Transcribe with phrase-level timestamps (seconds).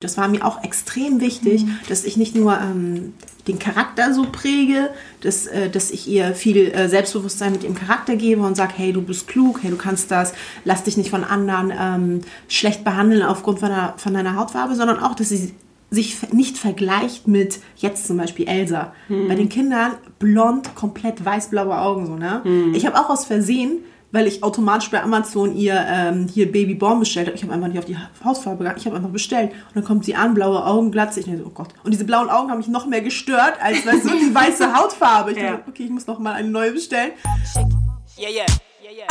[0.00, 1.78] Das war mir auch extrem wichtig, mhm.
[1.90, 3.12] dass ich nicht nur ähm,
[3.46, 4.88] den Charakter so präge,
[5.20, 8.94] dass, äh, dass ich ihr viel äh, Selbstbewusstsein mit ihrem Charakter gebe und sage, hey,
[8.94, 10.32] du bist klug, hey, du kannst das,
[10.64, 15.00] lass dich nicht von anderen ähm, schlecht behandeln aufgrund von, der, von deiner Hautfarbe, sondern
[15.00, 15.52] auch, dass sie
[15.90, 18.94] sich nicht vergleicht mit jetzt zum Beispiel Elsa.
[19.10, 19.28] Mhm.
[19.28, 22.40] Bei den Kindern blond, komplett weiß-blaue Augen so, ne?
[22.44, 22.72] Mhm.
[22.74, 23.80] Ich habe auch aus Versehen
[24.12, 27.36] weil ich automatisch bei Amazon ihr ähm, hier Babyborn bestellt habe.
[27.36, 29.52] Ich habe einfach nicht auf die Hautfarbe gegangen, ich habe einfach bestellt.
[29.52, 31.20] Und dann kommt sie an, blaue Augen, Glatze.
[31.20, 31.68] Ich denke so, oh Gott.
[31.84, 35.32] Und diese blauen Augen haben mich noch mehr gestört, als weißt du, die weiße Hautfarbe.
[35.32, 35.52] Ich ja.
[35.52, 37.12] dachte, okay, ich muss noch mal eine neue bestellen.
[38.18, 38.46] Yeah, yeah,
[38.82, 39.06] yeah, yeah.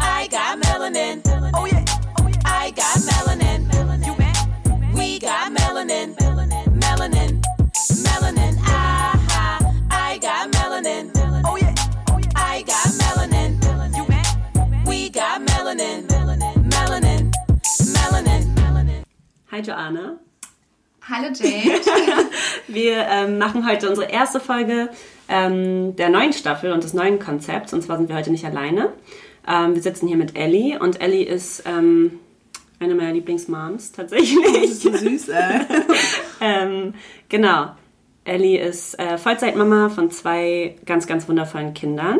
[0.00, 1.22] I, I got melanin.
[1.54, 1.84] Oh yeah,
[2.20, 2.66] oh yeah.
[2.66, 3.47] I got melanin.
[19.50, 20.18] Hi Joanna.
[21.08, 21.80] Hallo Jade.
[22.68, 24.90] Wir ähm, machen heute unsere erste Folge
[25.26, 27.72] ähm, der neuen Staffel und des neuen Konzepts.
[27.72, 28.92] Und zwar sind wir heute nicht alleine.
[29.48, 32.20] Ähm, wir sitzen hier mit Ellie und Ellie ist ähm,
[32.78, 34.80] eine meiner Lieblingsmoms tatsächlich.
[34.80, 35.60] So süß, ey.
[36.42, 36.92] ähm,
[37.30, 37.70] genau.
[38.24, 42.18] Ellie ist äh, Vollzeitmama von zwei ganz, ganz wundervollen Kindern.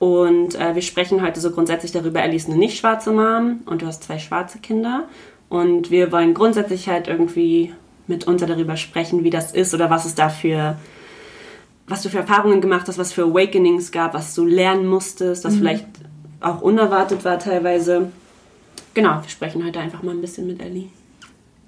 [0.00, 3.82] Und äh, wir sprechen heute so grundsätzlich darüber, Ellie ist eine nicht schwarze Mom und
[3.82, 5.08] du hast zwei schwarze Kinder.
[5.48, 7.72] Und wir wollen grundsätzlich halt irgendwie
[8.06, 10.76] mit uns darüber sprechen, wie das ist oder was es dafür,
[11.86, 15.54] was du für Erfahrungen gemacht hast, was für Awakenings gab, was du lernen musstest, was
[15.54, 15.58] mhm.
[15.58, 15.86] vielleicht
[16.40, 18.10] auch unerwartet war teilweise.
[18.94, 20.88] Genau, wir sprechen heute einfach mal ein bisschen mit Ellie.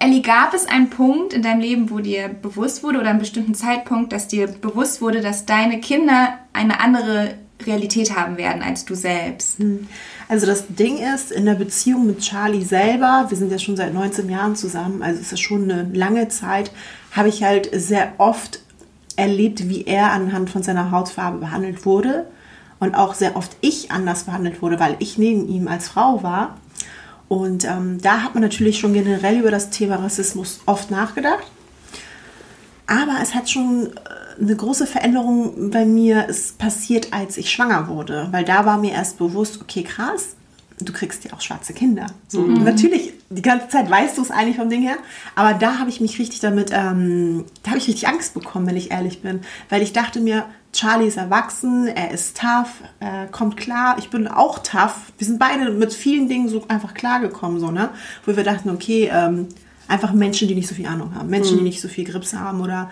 [0.01, 3.55] Ellie, gab es einen Punkt in deinem Leben, wo dir bewusst wurde oder einen bestimmten
[3.55, 7.35] Zeitpunkt, dass dir bewusst wurde, dass deine Kinder eine andere
[7.67, 9.59] Realität haben werden als du selbst.
[9.59, 9.89] Hm.
[10.29, 13.93] Also das Ding ist, in der Beziehung mit Charlie selber, wir sind ja schon seit
[13.95, 16.71] 19 Jahren zusammen, also ist schon eine lange Zeit,
[17.13, 18.61] habe ich halt sehr oft
[19.17, 22.27] erlebt, wie er anhand von seiner Hautfarbe behandelt wurde
[22.79, 26.57] und auch sehr oft ich anders behandelt wurde, weil ich neben ihm als Frau war.
[27.27, 31.51] Und ähm, da hat man natürlich schon generell über das Thema Rassismus oft nachgedacht.
[32.87, 33.91] Aber es hat schon
[34.41, 38.93] eine große Veränderung bei mir ist passiert, als ich schwanger wurde, weil da war mir
[38.93, 40.37] erst bewusst, okay, krass,
[40.81, 42.07] du kriegst ja auch schwarze Kinder.
[42.29, 42.63] So, mhm.
[42.65, 44.97] Natürlich, die ganze Zeit weißt du es eigentlich vom Ding her,
[45.35, 48.77] aber da habe ich mich richtig damit, ähm, da habe ich richtig Angst bekommen, wenn
[48.77, 53.57] ich ehrlich bin, weil ich dachte mir, Charlie ist erwachsen, er ist tough, er kommt
[53.57, 55.13] klar, ich bin auch tough.
[55.17, 57.89] Wir sind beide mit vielen Dingen so einfach klargekommen, so, ne?
[58.27, 59.49] Wo wir dachten, okay, ähm,
[59.89, 61.59] einfach Menschen, die nicht so viel Ahnung haben, Menschen, mhm.
[61.61, 62.91] die nicht so viel Grips haben oder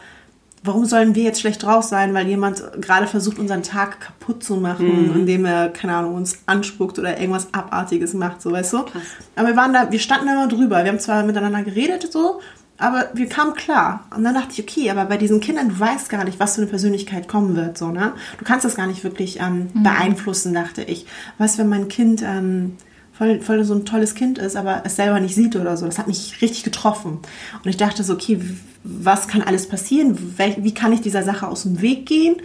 [0.67, 4.57] warum sollen wir jetzt schlecht drauf sein, weil jemand gerade versucht, unseren Tag kaputt zu
[4.57, 5.21] machen, mhm.
[5.21, 8.83] indem er, keine Ahnung, uns anspuckt oder irgendwas Abartiges macht, so weißt du?
[8.85, 9.03] Krass.
[9.35, 10.83] Aber wir waren da, wir standen da immer drüber.
[10.85, 12.41] Wir haben zwar miteinander geredet, so,
[12.79, 14.07] aber wir kamen klar.
[14.15, 16.63] Und dann dachte ich, okay, aber bei diesen Kindern, du weißt gar nicht, was für
[16.63, 18.13] eine Persönlichkeit kommen wird, so, ne?
[18.39, 19.83] Du kannst das gar nicht wirklich ähm, mhm.
[19.83, 21.07] beeinflussen, dachte ich.
[21.39, 22.77] Was, wenn mein Kind ähm,
[23.17, 25.87] voll, voll so ein tolles Kind ist, aber es selber nicht sieht oder so.
[25.87, 27.19] Das hat mich richtig getroffen.
[27.63, 28.41] Und ich dachte so, okay,
[28.85, 30.17] was kann alles passieren?
[30.59, 32.37] Wie kann ich dieser Sache aus dem Weg gehen?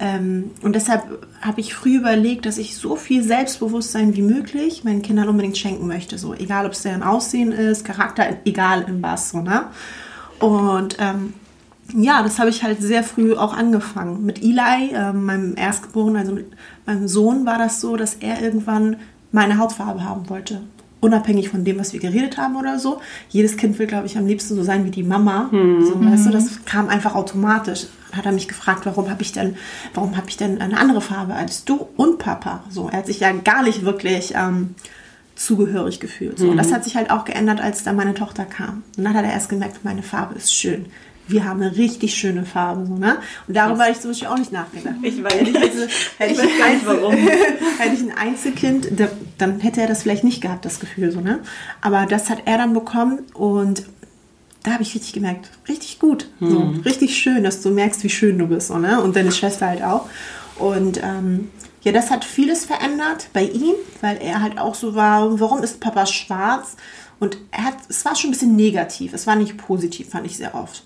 [0.00, 5.02] Ähm, und deshalb habe ich früh überlegt, dass ich so viel Selbstbewusstsein wie möglich meinen
[5.02, 6.18] Kindern unbedingt schenken möchte.
[6.18, 9.30] So, egal ob es deren Aussehen ist, Charakter, egal in was.
[9.30, 9.66] So, ne?
[10.40, 11.34] Und ähm,
[11.92, 14.24] ja, das habe ich halt sehr früh auch angefangen.
[14.24, 16.46] Mit Eli, äh, meinem Erstgeborenen, also mit
[16.86, 18.96] meinem Sohn, war das so, dass er irgendwann
[19.34, 20.62] meine Hautfarbe haben wollte.
[21.00, 23.00] Unabhängig von dem, was wir geredet haben oder so.
[23.28, 25.50] Jedes Kind will, glaube ich, am liebsten so sein wie die Mama.
[25.50, 25.84] Mhm.
[25.84, 27.88] So, weißt du, das kam einfach automatisch.
[28.12, 29.56] Hat er mich gefragt, warum habe ich denn,
[29.92, 32.62] warum habe ich denn eine andere Farbe als du und Papa?
[32.70, 34.76] So, er hat sich ja gar nicht wirklich ähm,
[35.34, 36.38] zugehörig gefühlt.
[36.38, 36.46] So.
[36.46, 36.52] Mhm.
[36.52, 38.84] Und das hat sich halt auch geändert, als dann meine Tochter kam.
[38.96, 40.86] Und dann hat er erst gemerkt, meine Farbe ist schön
[41.26, 42.86] wir haben eine richtig schöne Farbe.
[42.86, 43.18] So, ne?
[43.48, 44.96] Und darüber habe ich zum Beispiel auch nicht nachgedacht.
[45.02, 47.14] Ich weiß nicht, hätte, hätte ich, ich weiß warum.
[47.78, 48.88] hätte ich ein Einzelkind,
[49.38, 51.10] dann hätte er das vielleicht nicht gehabt, das Gefühl.
[51.10, 51.40] So, ne?
[51.80, 53.84] Aber das hat er dann bekommen und
[54.62, 56.28] da habe ich richtig gemerkt, richtig gut.
[56.40, 56.50] Mhm.
[56.50, 58.68] So, richtig schön, dass du merkst, wie schön du bist.
[58.68, 59.00] So, ne?
[59.00, 60.08] Und deine Schwester halt auch.
[60.56, 61.50] Und ähm,
[61.82, 65.80] ja, das hat vieles verändert bei ihm, weil er halt auch so war, warum ist
[65.80, 66.76] Papa schwarz?
[67.18, 70.36] Und er hat, es war schon ein bisschen negativ, es war nicht positiv, fand ich
[70.36, 70.84] sehr oft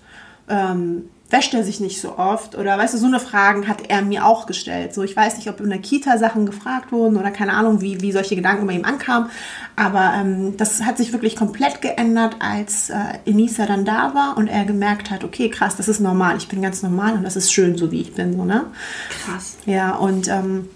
[0.49, 2.57] ähm, wäscht er sich nicht so oft?
[2.57, 4.93] Oder weißt du, so eine Fragen hat er mir auch gestellt.
[4.93, 8.01] So, ich weiß nicht, ob in der Kita Sachen gefragt wurden oder keine Ahnung, wie,
[8.01, 9.29] wie solche Gedanken bei ihm ankamen.
[9.75, 14.47] Aber ähm, das hat sich wirklich komplett geändert, als äh, Enisa dann da war und
[14.47, 16.37] er gemerkt hat, okay, krass, das ist normal.
[16.37, 18.35] Ich bin ganz normal und das ist schön, so wie ich bin.
[18.35, 18.65] So, ne?
[19.25, 19.57] Krass.
[19.65, 20.67] Ja, und ähm,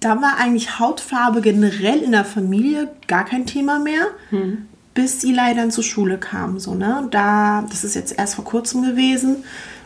[0.00, 4.08] da war eigentlich Hautfarbe generell in der Familie gar kein Thema mehr.
[4.30, 4.66] Hm
[4.96, 6.58] bis Eli dann zur Schule kam.
[6.58, 7.06] So, ne?
[7.12, 9.44] Da, das ist jetzt erst vor kurzem gewesen.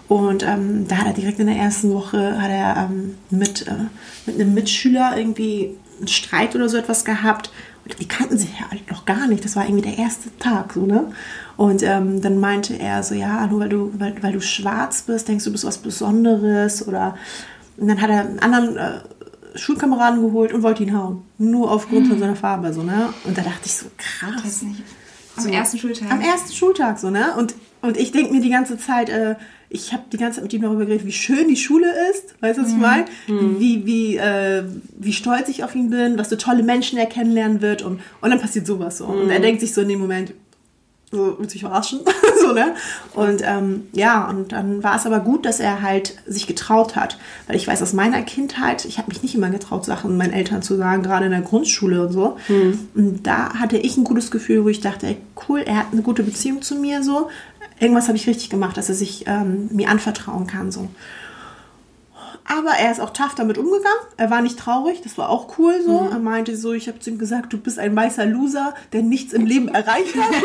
[0.09, 3.73] Und ähm, da hat er direkt in der ersten Woche hat er ähm, mit, äh,
[4.27, 7.53] mit einem Mitschüler irgendwie einen Streit oder so etwas gehabt.
[7.85, 9.45] Und die kannten sich ja halt noch gar nicht.
[9.45, 11.13] Das war irgendwie der erste Tag, so, ne?
[11.57, 15.29] Und ähm, dann meinte er so, ja, nur weil du, weil, weil du schwarz bist,
[15.29, 17.17] denkst du, bist was Besonderes oder
[17.77, 19.01] und dann hat er einen anderen äh,
[19.55, 21.23] Schulkameraden geholt und wollte ihn hauen.
[21.39, 23.13] Nur aufgrund von seiner Farbe, so, ne?
[23.25, 24.45] Und da dachte ich so, krass.
[24.45, 24.83] Weiß nicht.
[25.47, 25.59] Am So.
[25.59, 26.11] ersten Schultag.
[26.11, 27.35] Am ersten Schultag, so, ne?
[27.37, 29.37] Und, und ich denke mir die ganze Zeit, äh,
[29.69, 32.59] ich habe die ganze Zeit mit ihm darüber geredet, wie schön die Schule ist, weißt
[32.59, 33.05] du, was ich meine?
[33.27, 34.65] Wie, wie, äh,
[34.99, 38.31] wie stolz ich auf ihn bin, was für tolle Menschen er kennenlernen wird und, und
[38.31, 39.07] dann passiert sowas so.
[39.07, 40.33] Und er denkt sich so in dem Moment,
[41.13, 42.01] so mit sich verarschen,
[42.41, 42.75] so, ne?
[43.15, 47.19] Und ähm, ja, und dann war es aber gut, dass er halt sich getraut hat.
[47.49, 50.63] Weil ich weiß aus meiner Kindheit, ich habe mich nicht immer getraut, Sachen meinen Eltern
[50.63, 52.37] zu sagen, gerade in der Grundschule und so.
[52.95, 55.17] Und da hatte ich ein gutes Gefühl, wo ich dachte, ey,
[55.49, 57.29] cool, er hat eine gute Beziehung zu mir, so.
[57.81, 60.89] Irgendwas habe ich richtig gemacht, dass er sich ähm, mir anvertrauen kann, so.
[62.51, 64.01] Aber er ist auch tough damit umgegangen.
[64.17, 66.09] Er war nicht traurig, das war auch cool so.
[66.11, 69.33] Er meinte so, ich habe zu ihm gesagt, du bist ein weißer Loser, der nichts
[69.33, 70.31] im Leben erreicht hat.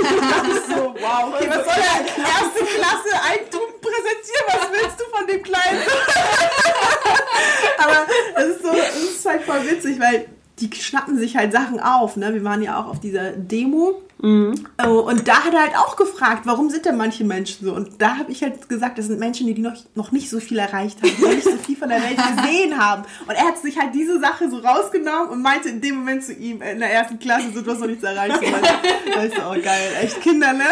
[0.68, 2.00] So, wow, okay, was soll er?
[2.06, 5.80] Erste Klasse Eigentum präsentieren, was willst du von dem Kleinen?
[7.78, 8.06] Aber
[8.36, 10.28] es ist so, es ist halt voll witzig, weil
[10.60, 12.18] die schnappen sich halt Sachen auf.
[12.18, 12.34] Ne?
[12.34, 14.02] Wir waren ja auch auf dieser Demo.
[14.24, 17.74] Oh, Und da hat er halt auch gefragt, warum sind denn manche Menschen so?
[17.74, 20.58] Und da habe ich halt gesagt, das sind Menschen, die, noch, noch nicht so viel
[20.58, 23.04] erreicht haben, noch nicht so viel von der Welt gesehen haben.
[23.28, 26.34] Und er hat sich halt diese Sache so rausgenommen und meinte in dem Moment zu
[26.34, 28.42] ihm, in der ersten Klasse, so, du hast noch nichts erreicht.
[29.16, 30.66] Weißt du, oh geil, echt Kinder, ne?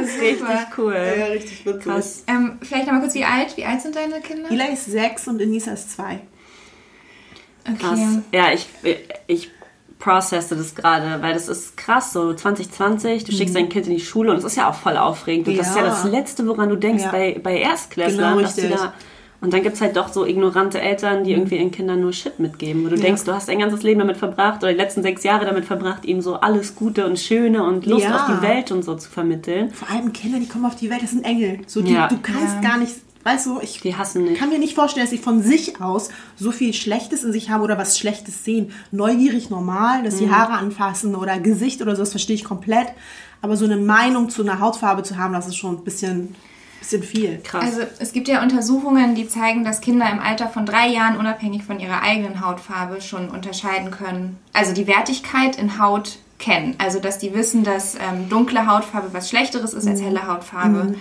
[0.00, 0.40] Richtig
[0.78, 0.94] cool.
[0.94, 1.82] Ja, richtig witzig.
[1.82, 2.24] Krass.
[2.28, 3.56] Ähm, vielleicht nochmal kurz, wie alt?
[3.56, 4.50] Wie alt sind deine Kinder?
[4.50, 6.20] Eli ist sechs und Enisa ist zwei.
[7.78, 8.00] Krass.
[8.32, 8.68] Ja, ich,
[9.26, 9.50] ich
[10.00, 14.00] processe das gerade, weil das ist krass, so 2020, du schickst dein Kind in die
[14.00, 15.46] Schule und es ist ja auch voll aufregend.
[15.46, 15.88] Und das ist ja Ja.
[15.90, 17.10] das Letzte, woran du denkst Ja.
[17.12, 18.92] bei, bei Erstklässlern, Genau, dass die da.
[19.42, 22.38] Und dann gibt es halt doch so ignorante Eltern, die irgendwie ihren Kindern nur Shit
[22.40, 23.02] mitgeben, wo du Ja.
[23.02, 26.04] denkst, du hast dein ganzes Leben damit verbracht oder die letzten sechs Jahre damit verbracht,
[26.04, 28.16] ihnen so alles Gute und Schöne und Lust Ja.
[28.16, 29.70] auf die Welt und so zu vermitteln.
[29.70, 31.60] Vor allem Kinder, die kommen auf die Welt, das sind Engel.
[31.66, 32.08] So, die, Ja.
[32.08, 32.68] Du kannst Ja.
[32.70, 34.38] gar nicht, weißt du, ich Die hassen nicht.
[34.38, 37.62] kann mir nicht vorstellen, dass sie von sich aus so viel Schlechtes in sich haben
[37.62, 38.72] oder was Schlechtes sehen.
[38.92, 40.34] Neugierig normal, dass sie Mhm.
[40.36, 42.88] Haare anfassen oder Gesicht oder so, das verstehe ich komplett.
[43.42, 46.34] Aber so eine Meinung zu einer Hautfarbe zu haben, das ist schon ein bisschen,
[46.80, 47.38] bisschen viel.
[47.42, 47.64] Krass.
[47.64, 51.62] Also es gibt ja Untersuchungen, die zeigen, dass Kinder im Alter von drei Jahren unabhängig
[51.64, 54.38] von ihrer eigenen Hautfarbe schon unterscheiden können.
[54.52, 56.74] Also die Wertigkeit in Haut kennen.
[56.78, 60.94] Also dass die wissen, dass ähm, dunkle Hautfarbe was Schlechteres ist als helle Hautfarbe.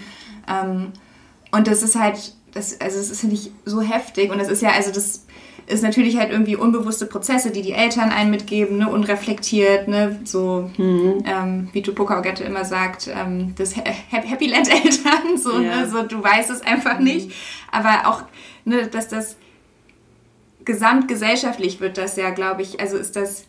[0.48, 0.88] Ähm,
[1.52, 4.32] und das ist halt, das, also das ist nicht so heftig.
[4.32, 5.26] Und das ist ja, also das
[5.68, 10.70] ist natürlich halt irgendwie unbewusste Prozesse, die die Eltern einen mitgeben, ne, unreflektiert, ne, so
[10.80, 15.82] ähm, wie Tupoka Ogette immer sagt, ähm, das Ha- Ha- Happy Land Eltern, so, Ja.
[15.82, 17.32] ne, so du weißt es einfach nicht,
[17.72, 18.24] aber auch,
[18.66, 19.36] ne, dass das
[20.66, 23.46] gesamtgesellschaftlich wird das ja, glaube ich, also ist das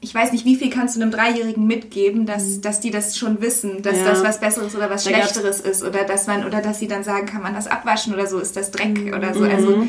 [0.00, 3.40] ich weiß nicht, wie viel kannst du einem Dreijährigen mitgeben, dass, dass die das schon
[3.40, 4.04] wissen, dass Ja.
[4.04, 7.26] das was Besseres oder was Schlechteres ist oder dass man oder dass sie dann sagen,
[7.26, 9.42] kann man das abwaschen oder so, ist das Dreck oder so.
[9.44, 9.86] Also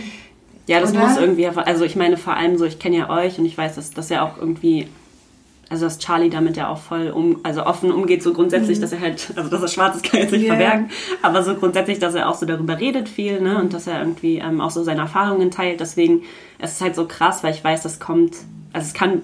[0.66, 1.00] Ja, das Oder?
[1.08, 3.76] muss irgendwie, also ich meine vor allem so, ich kenne ja euch und ich weiß,
[3.76, 4.88] dass, dass er auch irgendwie,
[5.70, 9.02] also dass Charlie damit ja auch voll um, also offen umgeht, so grundsätzlich, dass er
[9.02, 10.56] halt, also dass er schwarz ist, kann er jetzt nicht Ja.
[10.56, 10.90] verbergen,
[11.22, 14.38] aber so grundsätzlich, dass er auch so darüber redet viel, ne, und dass er irgendwie
[14.38, 16.24] ähm, auch so seine Erfahrungen teilt, deswegen
[16.60, 18.36] es ist halt so krass, weil ich weiß, das kommt,
[18.74, 19.24] also es kann,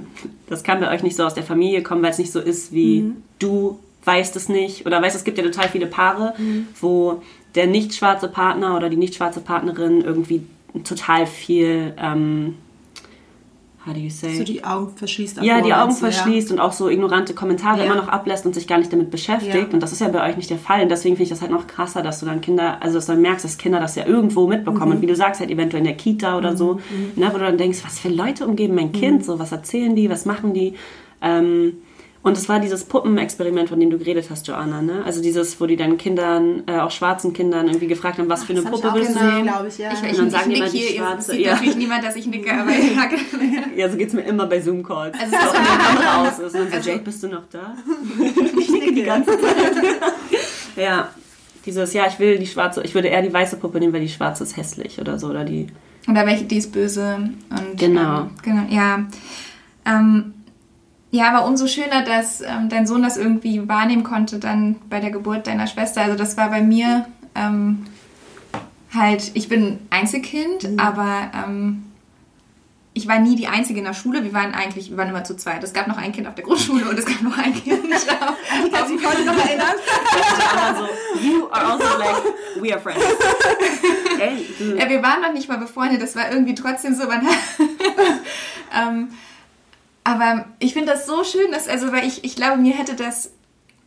[0.50, 2.74] das kann bei euch nicht so aus der Familie kommen, weil es nicht so ist
[2.74, 4.86] wie du weißt es nicht.
[4.86, 6.34] Oder weißt, es gibt ja total viele Paare,
[6.82, 7.22] wo
[7.56, 10.44] der nicht schwarze Partner oder die nicht schwarze Partnerin irgendwie
[10.84, 12.56] total viel, ähm,
[13.86, 14.38] how do you say?
[14.38, 15.42] So die Augen verschließt.
[15.42, 16.12] ja, die Augen du, ja?
[16.12, 17.86] verschließt und auch so ignorante Kommentare Ja.
[17.86, 19.54] immer noch ablässt und sich gar nicht damit beschäftigt.
[19.56, 19.74] Ja.
[19.74, 20.84] Und das ist ja bei euch nicht der Fall.
[20.84, 23.12] Und deswegen finde ich das halt noch krasser, dass du dann Kinder, also dass du
[23.14, 24.90] dann merkst, dass Kinder das ja irgendwo mitbekommen.
[24.90, 24.96] Mhm.
[24.96, 26.80] Und wie du sagst, halt eventuell in der Kita oder so,
[27.16, 28.94] ne, wo du dann denkst, was für Leute umgeben mein Mhm.
[28.94, 30.76] Kind, so was erzählen die, was machen die.
[31.22, 31.74] Ähm,
[32.24, 34.82] und es war dieses Puppenexperiment, von dem du geredet hast, Joanna.
[34.82, 35.04] Ne?
[35.06, 38.54] Also dieses, wo die dann Kindern, äh, auch schwarzen Kindern irgendwie gefragt haben, was für
[38.54, 39.92] eine Das ich Puppe willst du glaube ich, ja.
[39.94, 41.52] ich, Und ich, dann ich, sagen die nick immer die hier, es schwarze, sieht ja.
[41.54, 43.10] natürlich niemand, dass ich nicke, aber ja,
[43.76, 45.16] Ja, so geht's mir immer bei Zoom-Calls.
[45.20, 46.40] Also Also, das wenn war- die Kamera aus ist.
[46.40, 47.76] Und dann so, Also- Jade, bist du noch da?
[48.60, 49.74] ich nicke die ganze Zeit.
[50.76, 51.10] ja,
[51.66, 54.10] dieses, ja, ich will die schwarze, ich würde eher die weiße Puppe nehmen, weil die
[54.10, 55.28] schwarze ist hässlich oder so.
[55.28, 55.68] Oder die.
[56.10, 57.30] Oder welche, die ist böse.
[57.50, 58.22] Und, Genau.
[58.22, 59.06] Ähm, genau, ja.
[59.86, 60.33] Ähm,
[61.14, 65.12] ja, aber umso schöner, dass ähm, dein Sohn das irgendwie wahrnehmen konnte dann bei der
[65.12, 66.02] Geburt deiner Schwester.
[66.02, 67.06] Also das war bei mir
[67.36, 67.86] ähm,
[68.92, 71.84] halt, ich bin Einzelkind, aber ähm,
[72.96, 74.24] ich war nie die Einzige in der Schule.
[74.24, 75.64] Wir waren eigentlich, wir waren immer zu zweit.
[75.64, 78.36] Es gab noch ein Kind auf der Grundschule und es gab noch ein Kind auf,
[78.66, 79.68] Ich kann sich heute noch erinnern.
[80.66, 80.88] Also,
[81.22, 82.24] you are also like,
[82.60, 83.04] we are friends.
[84.20, 87.06] Ey, du, Ja, wir waren noch nicht mal befreundet, das war irgendwie trotzdem so.
[87.06, 87.28] Man
[88.76, 89.10] ähm,
[90.04, 93.32] aber ich finde das so schön, dass, also, weil ich, ich glaube, mir hätte das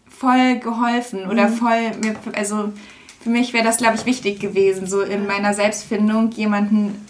[0.09, 2.73] voll geholfen oder voll, mir, also
[3.21, 7.07] für mich wäre das, glaube ich, wichtig gewesen, so in meiner Selbstfindung jemanden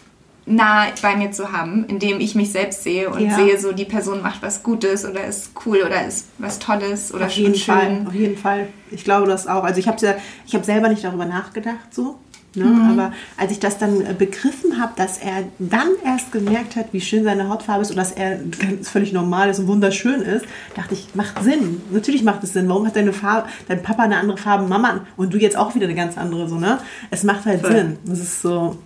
[0.49, 3.35] nah bei mir zu haben, in dem ich mich selbst sehe und Ja.
[3.35, 7.27] sehe, so die Person macht was Gutes oder ist cool oder ist was Tolles oder
[7.27, 7.75] Auf jeden schön.
[7.77, 8.69] Fall, auf jeden Fall.
[8.93, 9.65] Ich glaube das auch.
[9.65, 10.15] Also ich habe ja,
[10.47, 12.19] ich habe selber nicht darüber nachgedacht so.
[12.57, 12.65] Ne?
[12.65, 12.99] Mhm.
[12.99, 17.01] Aber als ich das dann äh, begriffen habe, dass er dann erst gemerkt hat, wie
[17.01, 20.45] schön seine Hautfarbe ist und dass er ganz völlig normal ist und wunderschön ist,
[20.75, 21.81] dachte ich, macht Sinn.
[21.91, 22.69] Natürlich macht es Sinn.
[22.69, 25.87] Warum hat deine Farbe, dein Papa eine andere Farbe, Mama und du jetzt auch wieder
[25.87, 26.79] eine ganz andere so, ne?
[27.11, 27.73] Es macht halt Voll.
[27.73, 27.99] Sinn.
[28.05, 28.77] Das ist so,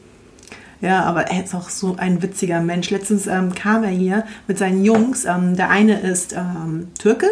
[0.80, 2.90] ja, aber er ist auch so ein witziger Mensch.
[2.90, 5.26] Letztens ähm, kam er hier mit seinen Jungs.
[5.26, 7.26] Ähm, der eine ist ähm, Türke,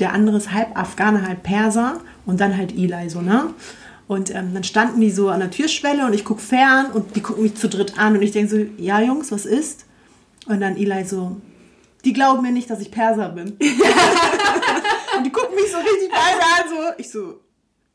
[0.00, 3.50] der andere ist halb Afghaner, halb Perser und dann halt Eli so, ne?
[4.10, 7.20] Und ähm, dann standen die so an der Türschwelle und ich guck fern und die
[7.20, 9.84] gucken mich zu dritt an und ich denke so, ja Jungs, was ist?
[10.46, 11.40] Und dann Eli so,
[12.04, 13.50] die glauben mir nicht, dass ich Perser bin.
[15.16, 17.40] und die gucken mich so richtig beide an, so, ich so,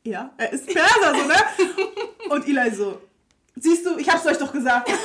[0.04, 1.34] ja, er ist Perser, so, ne?
[2.30, 2.98] Und Eli so,
[3.54, 4.88] siehst du, ich hab's euch doch gesagt.
[4.88, 4.98] Und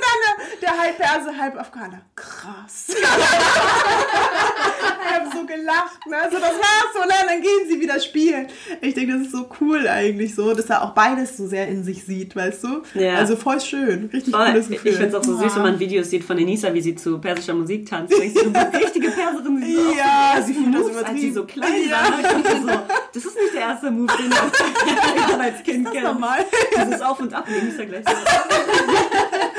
[0.00, 2.00] dann der, der halb Perser, halb Afghaner.
[2.42, 2.86] Krass.
[2.88, 3.04] ich
[5.14, 6.16] hab so gelacht, ne?
[6.30, 7.14] So, das war's so, ne?
[7.28, 8.48] Dann gehen sie wieder spielen.
[8.80, 11.84] Ich denke, das ist so cool eigentlich so, dass er auch beides so sehr in
[11.84, 12.82] sich sieht, weißt du?
[12.94, 13.14] Ja.
[13.16, 14.10] Also voll schön.
[14.12, 14.46] Richtig Voll.
[14.46, 14.92] cooles Ich Gefühl.
[14.92, 17.54] finde es auch so süß, wenn man Videos sieht von Enisa, wie sie zu persischer
[17.54, 18.12] Musik tanzt.
[18.18, 19.62] Denkst du, eine richtige Perserin.
[19.62, 21.34] Sie so Ja, auch sie so fühlt das Moves, als sie übertrieben.
[21.34, 22.02] so klein Ja.
[22.02, 22.18] war.
[22.20, 22.68] Ich so,
[23.14, 26.08] das ist nicht der erste Move, den ich als Kind das kenne.
[26.08, 26.44] normal?
[26.86, 28.12] Dieses Auf und Ab, Enisa gleich so.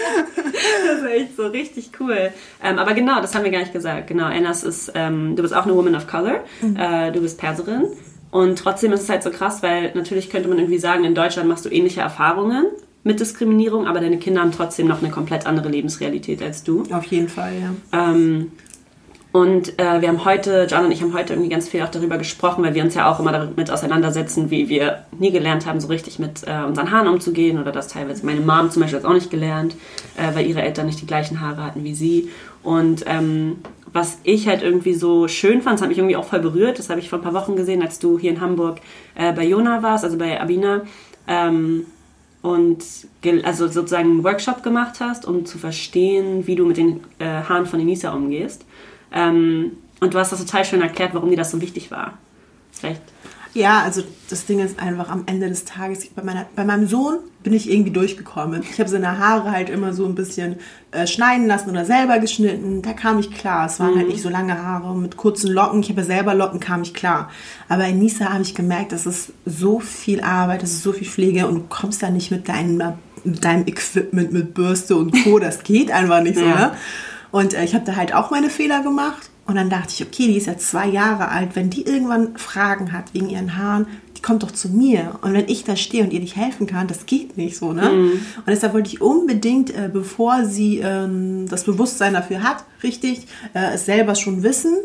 [0.86, 2.32] Das ist echt so richtig cool.
[2.64, 4.08] Ähm, aber genau, das haben wir gar nicht gesagt.
[4.08, 6.44] Genau, Enas ist, ähm, du bist auch eine Woman of Color.
[6.78, 7.88] Äh, du bist Perserin.
[8.32, 11.48] Und trotzdem ist es halt so krass, weil natürlich könnte man irgendwie sagen, in Deutschland
[11.48, 12.66] machst du ähnliche Erfahrungen
[13.04, 16.84] mit Diskriminierung, aber deine Kinder haben trotzdem noch eine komplett andere Lebensrealität als du.
[16.92, 18.12] Auf jeden Fall, ja.
[18.12, 18.52] Ähm,
[19.34, 22.20] und äh, wir haben heute, John und ich haben heute irgendwie ganz viel auch darüber
[22.20, 25.88] gesprochen, weil wir uns ja auch immer damit auseinandersetzen, wie wir nie gelernt haben, so
[25.88, 28.24] richtig mit äh, unseren Haaren umzugehen oder das teilweise.
[28.28, 29.76] Meine Mom zum Beispiel hat es auch nicht gelernt,
[30.18, 32.30] äh, weil ihre Eltern nicht die gleichen Haare hatten wie sie.
[32.62, 33.56] Und ähm,
[33.92, 36.92] was ich halt irgendwie so schön fand, das hat mich irgendwie auch voll berührt, das
[36.92, 38.82] habe ich vor ein paar Wochen gesehen, als du hier in Hamburg
[39.16, 40.84] äh, bei Jona warst, also bei Abina.
[41.28, 41.88] Ähm,
[42.44, 42.84] und
[43.44, 47.66] also sozusagen einen Workshop gemacht hast, um zu verstehen, wie du mit den äh, Haaren
[47.66, 48.64] von Enisa umgehst.
[49.14, 52.14] Ähm, und du hast das total schön erklärt, warum dir das so wichtig war.
[52.72, 53.02] Vielleicht.
[53.54, 54.02] Ja, also
[54.32, 57.70] das Ding ist einfach am Ende des Tages, bei, meiner, bei meinem Sohn bin ich
[57.70, 58.64] irgendwie durchgekommen.
[58.68, 60.56] Ich habe seine Haare halt immer so ein bisschen
[60.92, 62.82] äh, schneiden lassen oder selber geschnitten.
[62.82, 63.68] Da kam ich klar.
[63.68, 65.82] Es waren halt nicht so lange Haare mit kurzen Locken.
[65.82, 67.30] Ich habe ja selber Locken, kam ich klar.
[67.70, 71.08] Aber in Nisa habe ich gemerkt, das ist so viel Arbeit, das ist so viel
[71.08, 72.82] Pflege und du kommst da nicht mit, deinem
[73.24, 75.38] mit deinem Equipment, mit Bürste und Co.
[75.38, 76.56] Das geht einfach nicht so, Ja.
[76.56, 76.72] ne?
[77.34, 79.32] Und äh, ich habe da halt auch meine Fehler gemacht.
[79.48, 81.56] Und dann dachte ich, okay, die ist ja zwei Jahre alt.
[81.56, 85.16] Wenn die irgendwann Fragen hat wegen ihren Haaren, die kommt doch zu mir.
[85.22, 87.90] Und wenn ich da stehe und ihr nicht helfen kann, das geht nicht so, ne?
[87.90, 93.26] Und deshalb wollte ich unbedingt, äh, bevor sie ähm, das Bewusstsein dafür hat, richtig,
[93.56, 94.78] äh, es selber schon wissen,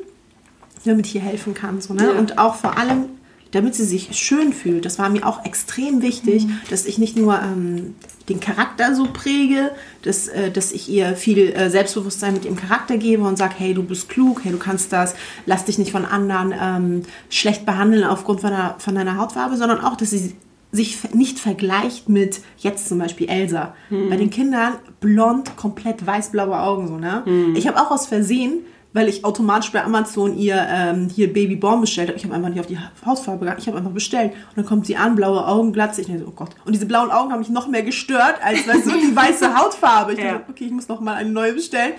[0.86, 2.04] damit ich ihr helfen kann, so, ne?
[2.04, 2.18] Ja.
[2.18, 3.04] Und auch vor allem,
[3.50, 4.84] damit sie sich schön fühlt.
[4.84, 7.94] Das war mir auch extrem wichtig, dass ich nicht nur ähm,
[8.28, 9.70] den Charakter so präge,
[10.02, 13.74] dass, äh, dass ich ihr viel äh, Selbstbewusstsein mit ihrem Charakter gebe und sage, hey,
[13.74, 15.14] du bist klug, hey, du kannst das,
[15.46, 19.80] lass dich nicht von anderen ähm, schlecht behandeln aufgrund von, der, von deiner Hautfarbe, sondern
[19.80, 20.34] auch, dass sie
[20.70, 23.74] sich nicht vergleicht mit jetzt zum Beispiel Elsa.
[24.10, 27.22] Bei den Kindern blond, komplett weiß-blaue Augen so, ne?
[27.56, 28.58] Ich habe auch aus Versehen
[28.94, 32.18] weil ich automatisch bei Amazon ihr ähm, hier Baby Born bestellt habe.
[32.18, 33.62] Ich habe einfach nicht auf die Hautfarbe geachtet.
[33.64, 34.32] Ich habe einfach bestellt.
[34.32, 36.00] Und dann kommt sie an, blaue Augen, Glatze.
[36.00, 36.50] Ich denke, so, oh Gott.
[36.64, 40.14] Und diese blauen Augen haben mich noch mehr gestört, als weißt du, die weiße Hautfarbe.
[40.14, 40.32] Ich Ja.
[40.38, 41.92] dachte, okay, ich muss noch mal eine neue bestellen.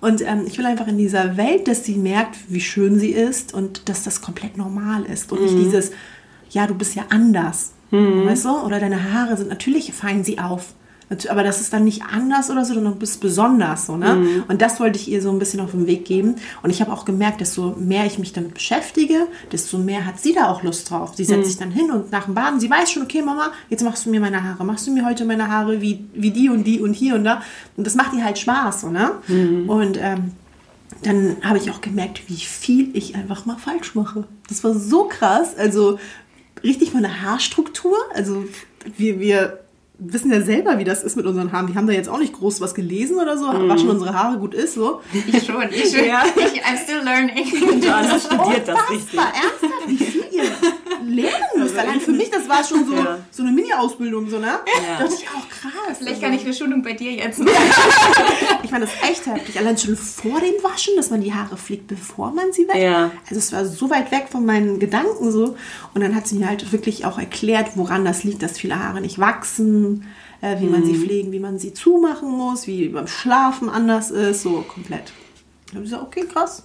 [0.00, 3.52] Und ähm, ich will einfach in dieser Welt, dass sie merkt, wie schön sie ist
[3.52, 5.30] und dass das komplett normal ist.
[5.30, 5.90] Und nicht dieses,
[6.48, 7.72] ja, du bist ja anders.
[8.26, 8.50] Weißt du?
[8.64, 10.72] Oder deine Haare sind, natürlich fallen sie auf.
[11.28, 14.44] Aber das ist dann nicht anders oder so, sondern du bist besonders so, ne?
[14.48, 16.36] Und das wollte ich ihr so ein bisschen auf den Weg geben.
[16.62, 20.32] Und ich habe auch gemerkt, desto mehr ich mich damit beschäftige, desto mehr hat sie
[20.32, 21.14] da auch Lust drauf.
[21.16, 23.82] Sie setzt sich dann hin und nach dem Baden, sie weiß schon, okay, Mama, jetzt
[23.82, 24.64] machst du mir meine Haare.
[24.64, 27.42] Machst du mir heute meine Haare wie, wie die und die und hier und da.
[27.76, 29.12] Und das macht ihr halt Spaß, so, ne?
[29.68, 30.32] Und ähm,
[31.02, 34.24] dann habe ich auch gemerkt, wie viel ich einfach mal falsch mache.
[34.48, 35.56] Das war so krass.
[35.56, 35.98] Also
[36.62, 37.96] richtig der Haarstruktur.
[38.14, 38.44] Also
[38.96, 39.58] wir, wir
[40.00, 41.66] wissen ja selber, wie das ist mit unseren Haaren.
[41.66, 43.68] Die haben da jetzt auch nicht groß was gelesen oder so, mm.
[43.68, 45.00] waschen unsere Haare gut ist, so.
[45.12, 46.04] Ich schon, ich schon.
[46.06, 46.24] Ja.
[46.36, 47.82] Ich, I'm still learning.
[47.82, 49.18] Joanna studiert das richtig.
[49.18, 50.44] ernsthaft, wie viel ihr
[51.06, 51.76] lernen müsst.
[51.76, 53.18] Allein für mich, das war schon so, ja.
[53.30, 54.46] so eine Mini-Ausbildung, so, ne?
[54.46, 54.58] Ja.
[54.98, 55.98] Da dachte ich auch krass.
[55.98, 56.20] Vielleicht also.
[56.22, 57.40] kann ich eine Schulung bei dir jetzt
[58.62, 59.58] Ich fand das echt heftig.
[59.58, 62.78] Allein schon vor dem Waschen, dass man die Haare fliegt, bevor man sie wäscht.
[62.78, 63.10] Ja.
[63.28, 65.56] Also es war so weit weg von meinen Gedanken so.
[65.94, 69.00] Und dann hat sie mir halt wirklich auch erklärt, woran das liegt, dass viele Haare
[69.00, 70.06] nicht wachsen,
[70.40, 71.02] äh, wie man sie mhm.
[71.02, 75.12] pflegen, wie man sie zumachen muss, wie beim Schlafen anders ist, so komplett.
[75.66, 76.64] Dann habe ich gesagt, okay, krass,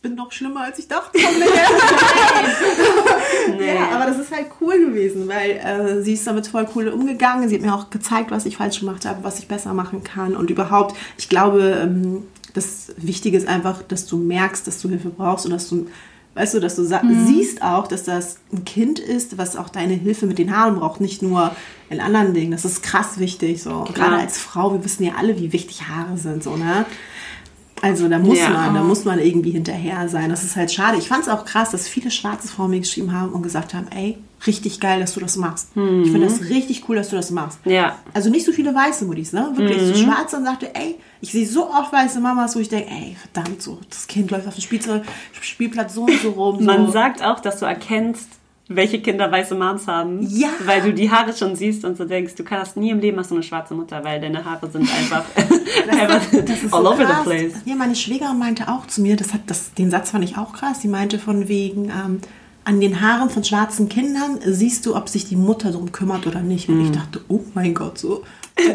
[0.00, 1.18] bin noch schlimmer, als ich dachte.
[3.58, 3.74] nee.
[3.74, 7.48] Ja, aber das ist halt cool gewesen, weil äh, sie ist damit voll cool umgegangen.
[7.48, 10.36] Sie hat mir auch gezeigt, was ich falsch gemacht habe, was ich besser machen kann.
[10.36, 12.24] Und überhaupt, ich glaube, ähm,
[12.54, 15.88] das Wichtige ist einfach, dass du merkst, dass du Hilfe brauchst und dass du,
[16.34, 17.26] weißt du, dass du mhm.
[17.26, 21.00] siehst auch, dass das ein Kind ist, was auch deine Hilfe mit den Haaren braucht,
[21.00, 21.50] nicht nur
[21.90, 22.52] in anderen Dingen.
[22.52, 23.62] Das ist krass wichtig.
[23.62, 23.84] So.
[23.94, 26.44] Gerade als Frau, wir wissen ja alle, wie wichtig Haare sind.
[26.44, 26.86] So, ne?
[27.82, 28.50] Also da muss ja.
[28.50, 30.30] man, da muss man irgendwie hinterher sein.
[30.30, 30.98] Das ist halt schade.
[30.98, 33.86] Ich fand es auch krass, dass viele schwarze Frauen mir geschrieben haben und gesagt haben,
[33.88, 35.76] ey, richtig geil, dass du das machst.
[35.76, 36.02] Mhm.
[36.04, 37.58] Ich finde das richtig cool, dass du das machst.
[37.64, 37.96] Ja.
[38.14, 39.52] Also nicht so viele weiße Muttis, ne?
[39.54, 39.86] Wirklich mhm.
[39.86, 43.16] so schwarze und sagte, ey, ich sehe so oft weiße Mamas, wo ich denke, ey,
[43.32, 44.62] verdammt, so, das Kind läuft auf dem
[45.40, 46.58] Spielplatz so und so rum.
[46.58, 46.64] So.
[46.64, 48.28] Man sagt auch, dass du erkennst,
[48.68, 50.20] welche Kinder weiße Moms haben.
[50.28, 50.48] Ja.
[50.64, 53.30] Weil du die Haare schon siehst und so denkst, du kannst nie im Leben hast
[53.30, 55.24] du eine schwarze Mutter, weil deine Haare sind einfach,
[55.88, 57.24] einfach all so over krass.
[57.24, 57.52] the place.
[57.64, 60.52] Ja, meine Schwägerin meinte auch zu mir, das hat, das, den Satz fand ich auch
[60.52, 62.20] krass, sie meinte von wegen, ähm,
[62.64, 66.40] an den Haaren von schwarzen Kindern siehst du, ob sich die Mutter darum kümmert oder
[66.40, 66.68] nicht.
[66.68, 66.84] Und mhm.
[66.84, 68.24] ich dachte, oh mein Gott, so.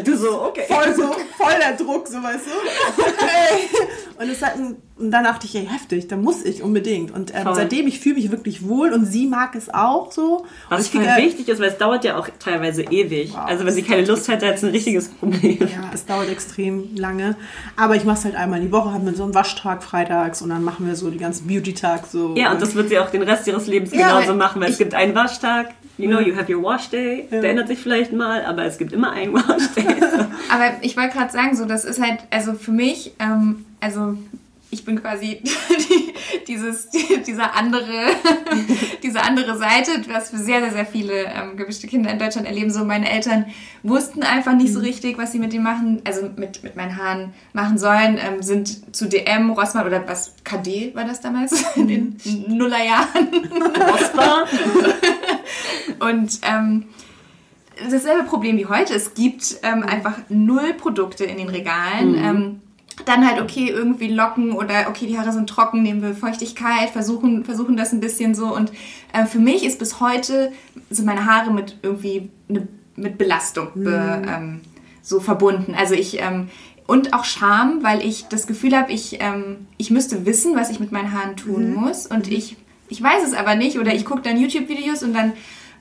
[0.04, 0.64] Du so, okay.
[0.66, 4.20] Voll so, voll der Druck, so weißt du.
[4.22, 7.10] und es hat ein, und dann dachte ich, ey, heftig, da muss ich unbedingt.
[7.10, 10.46] Und ähm, seitdem, ich fühle mich wirklich wohl und sie mag es auch so.
[10.68, 13.32] Was voll kriege, wichtig ist, weil es dauert ja auch teilweise ewig.
[13.32, 15.58] Wow, also wenn sie keine Lust hätte, hätte es ein richtiges Problem.
[15.58, 17.34] Ja, es dauert extrem lange.
[17.74, 20.50] Aber ich mache es halt einmal die Woche, haben wir so einen Waschtag freitags und
[20.50, 22.36] dann machen wir so die ganzen Beauty-Tag so.
[22.36, 24.78] Ja, und das wird sie auch den Rest ihres Lebens ja, genauso machen, weil es
[24.78, 27.26] gibt einen Waschtag, you know, you have your wash day.
[27.32, 27.40] Ja.
[27.40, 29.86] Der ändert sich vielleicht mal, aber es gibt immer einen wash day.
[30.48, 34.16] aber ich wollte gerade sagen, so, das ist halt, also für mich, ähm, also
[34.74, 36.14] ich bin quasi die,
[36.46, 38.08] dieses, die, dieser andere,
[39.02, 42.70] diese andere Seite, was für sehr, sehr, sehr viele ähm, gewischte Kinder in Deutschland erleben.
[42.70, 43.46] So, meine Eltern
[43.82, 44.86] wussten einfach nicht so mhm.
[44.86, 48.94] richtig, was sie mit dem machen, also mit, mit meinen Haaren machen sollen, ähm, sind
[48.94, 52.56] zu DM, Rossmann oder was, KD war das damals in den mhm.
[52.56, 53.28] Nullerjahren.
[53.92, 54.48] Rossmann.
[56.00, 56.86] Und ähm,
[57.90, 58.94] dasselbe Problem wie heute.
[58.94, 62.12] Es gibt ähm, einfach null Produkte in den Regalen.
[62.12, 62.24] Mhm.
[62.24, 62.60] Ähm,
[63.04, 67.44] dann halt, okay, irgendwie locken oder okay, die Haare sind trocken, nehmen wir Feuchtigkeit, versuchen,
[67.44, 68.54] versuchen das ein bisschen so.
[68.54, 68.72] Und
[69.12, 70.52] äh, für mich ist bis heute,
[70.90, 73.84] sind meine Haare mit irgendwie ne, mit Belastung mhm.
[73.84, 74.60] be, ähm,
[75.02, 75.74] so verbunden.
[75.76, 76.48] Also ich, ähm,
[76.86, 80.80] und auch Scham, weil ich das Gefühl habe, ich, ähm, ich müsste wissen, was ich
[80.80, 81.74] mit meinen Haaren tun mhm.
[81.74, 82.06] muss.
[82.06, 82.36] Und mhm.
[82.36, 82.56] ich,
[82.88, 83.78] ich weiß es aber nicht.
[83.78, 85.32] Oder ich gucke dann YouTube-Videos und dann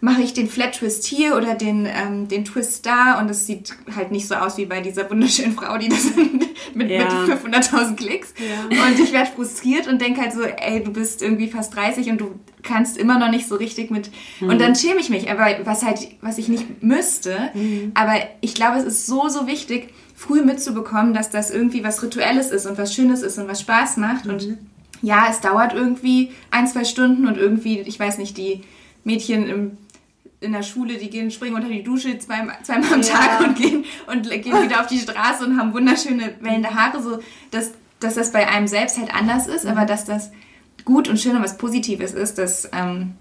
[0.02, 3.74] mache ich den Flat Twist hier oder den, ähm, den Twist da und es sieht
[3.96, 6.04] halt nicht so aus wie bei dieser wunderschönen Frau, die das
[6.74, 7.26] mit, ja.
[7.26, 8.34] mit 500.000 Klicks.
[8.38, 8.86] Ja.
[8.86, 12.22] Und ich werde frustriert und denke halt so, ey, du bist irgendwie fast 30 und
[12.22, 14.10] du kannst immer noch nicht so richtig mit.
[14.40, 14.50] Mhm.
[14.50, 17.52] Und dann schäme ich mich, aber was halt, was ich nicht müsste.
[17.54, 17.92] Mhm.
[17.94, 22.52] Aber ich glaube, es ist so, so wichtig, früh mitzubekommen, dass das irgendwie was Rituelles
[22.52, 24.26] ist und was Schönes ist und was Spaß macht.
[24.26, 24.32] Mhm.
[24.32, 24.58] Und
[25.02, 28.62] ja, es dauert irgendwie ein, zwei Stunden und irgendwie, ich weiß nicht, die
[29.04, 29.78] Mädchen im
[30.44, 33.14] in der Schule, die gehen, springen unter die Dusche zweimal, zweimal am ja.
[33.14, 37.20] Tag und gehen und gehen wieder auf die Straße und haben wunderschöne wellende Haare, so
[37.52, 40.32] dass, dass das bei einem selbst halt anders ist, aber dass das
[40.86, 43.14] gut und schön und was Positives ist, das ähm,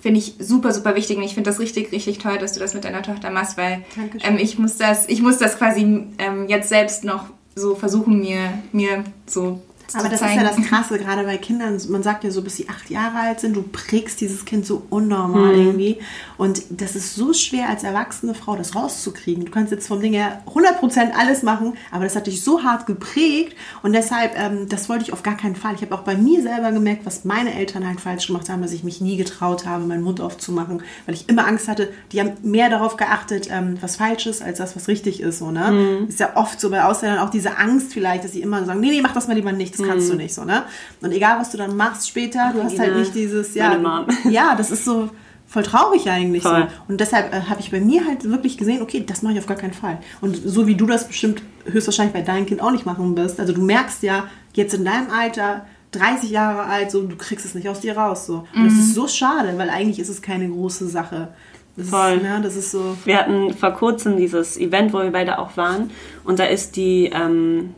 [0.00, 2.74] finde ich super, super wichtig und ich finde das richtig, richtig toll, dass du das
[2.74, 3.84] mit deiner Tochter machst, weil
[4.22, 8.52] ähm, ich muss das, ich muss das quasi ähm, jetzt selbst noch so versuchen, mir,
[8.72, 9.60] mir so
[9.94, 10.40] aber das zeigen.
[10.40, 11.80] ist ja das Krasse, gerade bei Kindern.
[11.88, 14.82] Man sagt ja so, bis sie acht Jahre alt sind, du prägst dieses Kind so
[14.90, 15.66] unnormal mhm.
[15.66, 15.98] irgendwie.
[16.36, 19.44] Und das ist so schwer als erwachsene Frau, das rauszukriegen.
[19.44, 22.86] Du kannst jetzt vom Ding her 100% alles machen, aber das hat dich so hart
[22.86, 23.56] geprägt.
[23.82, 25.74] Und deshalb, ähm, das wollte ich auf gar keinen Fall.
[25.74, 28.72] Ich habe auch bei mir selber gemerkt, was meine Eltern halt falsch gemacht haben, dass
[28.72, 31.92] ich mich nie getraut habe, meinen Mund aufzumachen, weil ich immer Angst hatte.
[32.12, 35.38] Die haben mehr darauf geachtet, ähm, was falsch ist, als das, was richtig ist.
[35.38, 35.70] So, ne?
[35.70, 36.08] Mhm.
[36.08, 38.90] Ist ja oft so bei Ausländern auch diese Angst vielleicht, dass sie immer sagen, nee,
[38.90, 40.12] nee, mach das mal lieber nicht das kannst mhm.
[40.12, 40.64] du nicht so, ne?
[41.00, 43.78] Und egal, was du dann machst später, du hast halt nicht dieses, ja,
[44.28, 45.10] ja, das ist so
[45.46, 46.68] voll traurig eigentlich voll.
[46.68, 46.92] so.
[46.92, 49.46] Und deshalb äh, habe ich bei mir halt wirklich gesehen, okay, das mache ich auf
[49.46, 49.98] gar keinen Fall.
[50.20, 53.52] Und so wie du das bestimmt höchstwahrscheinlich bei deinem Kind auch nicht machen wirst, also
[53.52, 57.68] du merkst ja jetzt in deinem Alter, 30 Jahre alt, so du kriegst es nicht
[57.68, 58.46] aus dir raus so.
[58.54, 58.64] Und mhm.
[58.66, 61.28] das ist so schade, weil eigentlich ist es keine große Sache.
[61.76, 62.14] Das Voll.
[62.14, 62.96] Ist, ne, das ist so.
[63.04, 65.90] Wir hatten vor kurzem dieses Event, wo wir beide auch waren.
[66.24, 67.74] Und da ist die ähm,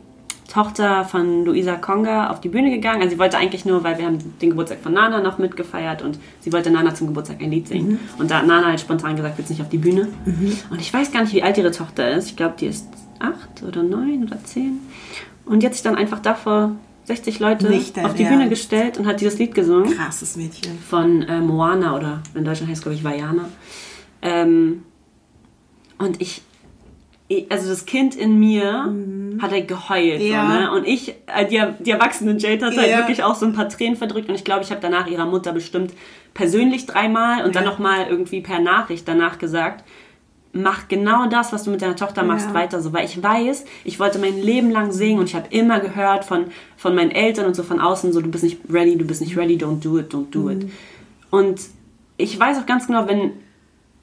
[0.53, 3.01] Tochter von Luisa Conga auf die Bühne gegangen.
[3.01, 6.19] Also sie wollte eigentlich nur, weil wir haben den Geburtstag von Nana noch mitgefeiert und
[6.41, 7.97] sie wollte Nana zum Geburtstag ein Lied singen.
[8.19, 10.09] Und da hat Nana halt spontan gesagt, willst du nicht auf die Bühne?
[10.69, 12.27] Und ich weiß gar nicht, wie alt ihre Tochter ist.
[12.27, 12.87] Ich glaube, die ist
[13.19, 14.79] acht oder neun oder zehn.
[15.45, 16.71] Und jetzt sich dann einfach davor
[17.05, 18.49] 60 Leute dein auf die Bühne Ernst.
[18.51, 20.77] gestellt und hat dieses Lied gesungen Krasses Mädchen.
[20.77, 23.45] von äh, Moana oder in Deutschland heißt es, glaube ich, Vajana.
[24.21, 24.83] Ähm,
[25.97, 26.41] und ich,
[27.27, 28.93] ich- also das Kind in mir
[29.43, 30.19] hat halt geheult.
[30.21, 30.27] Mhm.
[30.27, 30.47] Ja.
[30.47, 30.71] So, ne?
[30.71, 32.97] Und ich, äh, die, die erwachsene Jade hat halt Ja.
[32.97, 34.27] wirklich auch so ein paar Tränen verdrückt.
[34.29, 35.93] Und ich glaube, ich habe danach ihrer Mutter bestimmt
[36.33, 37.69] persönlich dreimal und dann Ja.
[37.69, 39.83] nochmal irgendwie per Nachricht danach gesagt,
[40.55, 42.53] mach genau das, was du mit deiner Tochter machst, Ja.
[42.53, 42.93] weiter so.
[42.93, 46.45] Weil ich weiß, ich wollte mein Leben lang singen und ich habe immer gehört von,
[46.77, 49.35] von meinen Eltern und so von außen, so du bist nicht ready, du bist nicht
[49.37, 50.69] ready, don't do it, don't do it.
[51.31, 51.59] Und
[52.17, 53.31] ich weiß auch ganz genau, wenn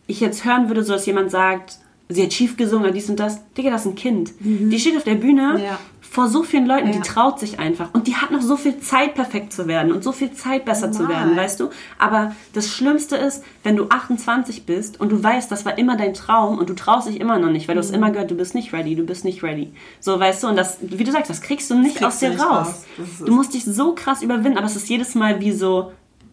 [0.08, 1.78] ich jetzt hören würde, so dass jemand sagt,
[2.10, 4.32] sie hat schief gesungen dies und das, Digga, das ist ein Kind.
[4.40, 5.78] Die steht auf der Bühne Ja.
[6.00, 6.92] vor so vielen Leuten, Ja.
[6.94, 7.90] die traut sich einfach.
[7.94, 10.90] Und die hat noch so viel Zeit, perfekt zu werden und so viel Zeit, besser
[10.90, 11.18] zu Normal.
[11.26, 11.70] werden, weißt du?
[11.98, 16.12] Aber das Schlimmste ist, wenn du 28 bist und du weißt, das war immer dein
[16.14, 17.84] Traum und du traust dich immer noch nicht, weil du Mhm.
[17.84, 19.72] hast immer gehört, du bist nicht ready, du bist nicht ready.
[20.00, 20.48] So, weißt du?
[20.48, 22.66] Und das, wie du sagst, das kriegst du nicht kriegst aus dir du raus.
[22.66, 22.84] raus.
[23.24, 25.92] Du musst dich so krass überwinden, aber es ist jedes Mal wie so,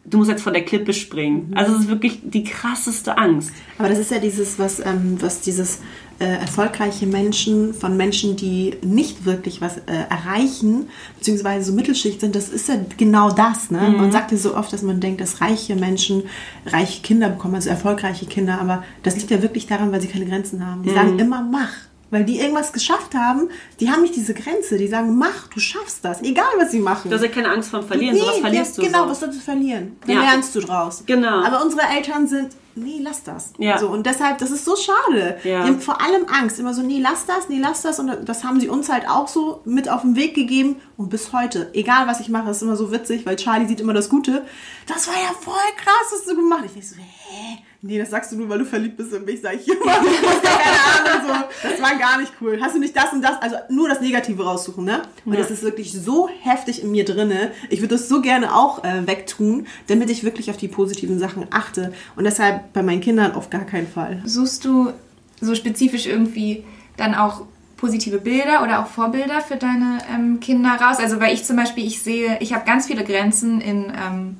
[0.10, 1.50] du musst jetzt von der Klippe springen.
[1.50, 1.58] Mhm.
[1.58, 3.52] Also es ist wirklich die krasseste Angst.
[3.78, 5.80] Aber das ist ja dieses, was, ähm, was dieses
[6.20, 12.36] äh, erfolgreiche Menschen von Menschen, die nicht wirklich was äh, erreichen, beziehungsweise so Mittelschicht sind,
[12.36, 13.70] das ist ja genau das.
[13.70, 13.82] Ne?
[13.82, 13.98] Mhm.
[13.98, 16.24] Man sagt ja so oft, dass man denkt, dass reiche Menschen
[16.66, 20.26] reiche Kinder bekommen, also erfolgreiche Kinder, aber das liegt ja wirklich daran, weil sie keine
[20.26, 20.82] Grenzen haben.
[20.82, 20.84] Mhm.
[20.86, 21.70] Die sagen immer, mach.
[22.10, 24.78] Weil die irgendwas geschafft haben, die haben nicht diese Grenze.
[24.78, 27.10] Die sagen, mach, du schaffst das, egal was sie machen.
[27.10, 28.90] Du hast ja keine Angst vor dem Verlieren, sowas verlierst ja, du.
[28.90, 29.10] Genau, so.
[29.10, 29.98] was sollst du verlieren?
[30.06, 30.22] Dann Ja.
[30.22, 31.04] lernst du draus.
[31.06, 31.44] Genau.
[31.44, 33.52] Aber unsere Eltern sind, nee, lass das.
[33.58, 33.78] Ja.
[33.78, 35.38] So, und deshalb, das ist so schade.
[35.44, 35.64] Ja.
[35.64, 36.60] Die haben vor allem Angst.
[36.60, 38.00] Immer so, nee, lass das, nee, lass das.
[38.00, 40.78] Und das haben sie uns halt auch so mit auf den Weg gegeben.
[40.96, 43.94] Und bis heute, egal was ich mache, ist immer so witzig, weil Charlie sieht immer
[43.94, 44.46] das Gute.
[44.88, 46.76] Das war ja voll krass, was du gemacht hast.
[46.78, 47.58] Ich denke so, hä?
[47.82, 49.86] Nee, das sagst du nur, weil du verliebt bist in mich, sag ich immer.
[49.94, 51.70] Keine Ahnung, so.
[51.70, 52.58] Das war gar nicht cool.
[52.62, 53.40] Hast du nicht das und das?
[53.42, 55.04] Also nur das Negative raussuchen, ne?
[55.26, 55.40] Und Ja.
[55.40, 57.52] das ist wirklich so heftig in mir drinne.
[57.70, 61.46] Ich würde das so gerne auch äh, wegtun, damit ich wirklich auf die positiven Sachen
[61.52, 61.94] achte.
[62.16, 64.22] Und deshalb bei meinen Kindern auf gar keinen Fall.
[64.26, 64.92] Suchst du
[65.40, 66.64] so spezifisch irgendwie
[66.98, 67.44] dann auch
[67.78, 70.98] positive Bilder oder auch Vorbilder für deine ähm, Kinder raus?
[70.98, 74.38] Also weil ich zum Beispiel, ich sehe, ich habe ganz viele Grenzen in, ähm,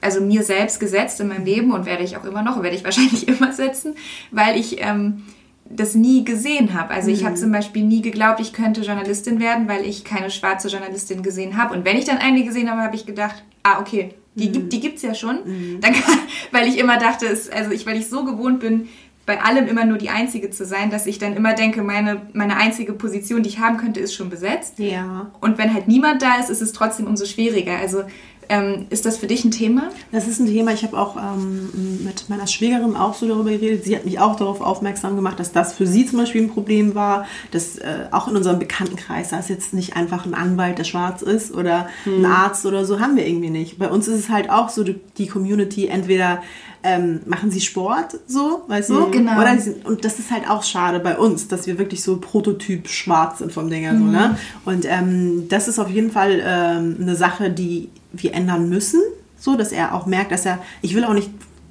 [0.00, 2.84] also mir selbst gesetzt in meinem Leben und werde ich auch immer noch, werde ich
[2.84, 3.94] wahrscheinlich immer setzen,
[4.30, 5.24] weil ich ähm,
[5.70, 6.92] das nie gesehen habe.
[6.92, 10.68] Also ich habe zum Beispiel nie geglaubt, ich könnte Journalistin werden, weil ich keine schwarze
[10.68, 11.74] Journalistin gesehen habe.
[11.74, 14.80] Und wenn ich dann eine gesehen habe, habe ich gedacht, ah, okay, die, gibt, die
[14.80, 15.38] gibt's ja schon.
[15.80, 16.18] Dann kann,
[16.52, 18.88] weil ich immer dachte, es, also ich, weil ich so gewohnt bin,
[19.26, 22.56] bei allem immer nur die Einzige zu sein, dass ich dann immer denke, meine, meine
[22.56, 24.78] einzige Position, die ich haben könnte, ist schon besetzt.
[24.78, 25.30] Ja.
[25.40, 27.76] Und wenn halt niemand da ist, ist es trotzdem umso schwieriger.
[27.76, 28.02] Also
[28.50, 29.90] ähm, ist das für dich ein Thema?
[30.10, 33.84] Das ist ein Thema, ich habe auch ähm, mit meiner Schwägerin auch so darüber geredet.
[33.84, 36.96] Sie hat mich auch darauf aufmerksam gemacht, dass das für sie zum Beispiel ein Problem
[36.96, 37.26] war.
[37.52, 41.22] Dass äh, auch in unserem Bekanntenkreis, da ist jetzt nicht einfach ein Anwalt, der schwarz
[41.22, 43.78] ist oder ein Arzt oder so, haben wir irgendwie nicht.
[43.78, 46.42] Bei uns ist es halt auch so, die, Community, entweder
[46.82, 49.10] ähm, machen sie Sport, so, weißt du?
[49.10, 49.40] Genau.
[49.40, 52.88] Oder sind, und das ist halt auch schade bei uns, dass wir wirklich so Prototyp
[52.88, 54.36] schwarz sind vom Dinger, so, ne?
[54.64, 59.00] Und ähm, das ist auf jeden Fall ähm, eine Sache, die wir ändern müssen,
[59.36, 61.30] so, dass er auch merkt, dass er, ich will auch nicht,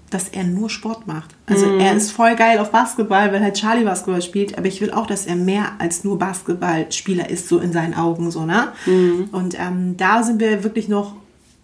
[0.10, 1.36] dass er nur Sport macht.
[1.46, 4.92] Also er ist voll geil auf Basketball, weil halt Charlie Basketball spielt, aber ich will
[4.92, 8.70] auch, dass er mehr als nur Basketballspieler ist, so in seinen Augen, so, ne?
[9.32, 11.14] Und ähm, da sind wir wirklich noch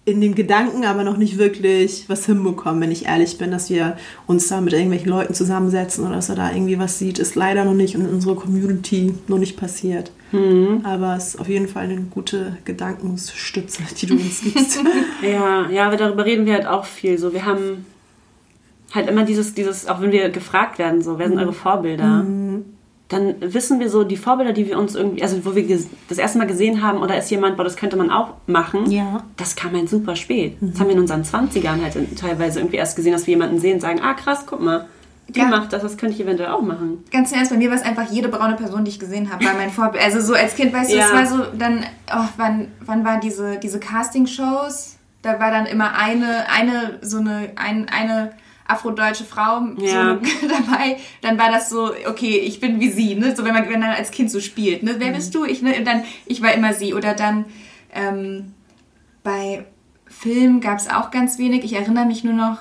[0.06, 3.98] in dem Gedanken aber noch nicht wirklich was hinbekommen, wenn ich ehrlich bin, dass wir
[4.28, 7.66] uns da mit irgendwelchen Leuten zusammensetzen oder dass er da irgendwie was sieht, ist leider
[7.66, 10.12] noch nicht in unserer Community noch nicht passiert.
[10.84, 14.80] Aber es ist auf jeden Fall eine gute Gedankensstütze, die du uns gibst.
[15.24, 17.18] Ja, ja, aber darüber reden wir halt auch viel.
[17.18, 17.86] So, wir haben
[18.94, 22.26] halt immer dieses, dieses, auch wenn wir gefragt werden, so, wer sind eure Vorbilder?
[23.08, 26.40] Dann wissen wir so, die Vorbilder, die wir uns irgendwie, also wo wir das erste
[26.40, 29.24] Mal gesehen haben, oder ist jemand, boah, das könnte man auch machen, Ja.
[29.38, 30.58] das kam halt super spät.
[30.60, 33.76] Das haben wir in unseren 20ern halt teilweise irgendwie erst gesehen, dass wir jemanden sehen
[33.76, 34.88] und sagen, ah krass, guck mal,
[35.28, 35.46] die Ja.
[35.48, 37.04] macht das, das könnte ich eventuell auch machen.
[37.12, 39.54] Ganz ernst, bei mir war es einfach jede braune Person, die ich gesehen habe, war
[39.54, 40.04] mein Vorbild.
[40.06, 41.06] Also so als Kind, weißt du, Ja.
[41.06, 44.96] es war so, dann, oh, wann, wann waren diese, diese Casting-Shows?
[45.22, 48.32] Da war dann immer eine, eine, so eine, ein, eine
[48.68, 50.02] afrodeutsche Frau so Ja.
[50.12, 50.98] eine, dabei.
[51.22, 53.36] Dann war das so, okay, ich bin wie sie, ne?
[53.36, 54.96] So wenn man, wenn man als Kind so spielt, ne?
[54.98, 55.46] Wer bist du?
[55.46, 55.76] Ich, ne?
[55.78, 56.94] Und dann, ich war immer sie.
[56.94, 57.46] Oder dann,
[57.94, 58.54] ähm,
[59.24, 59.66] bei
[60.08, 61.64] Film gab es auch ganz wenig.
[61.64, 62.60] Ich erinnere mich nur noch,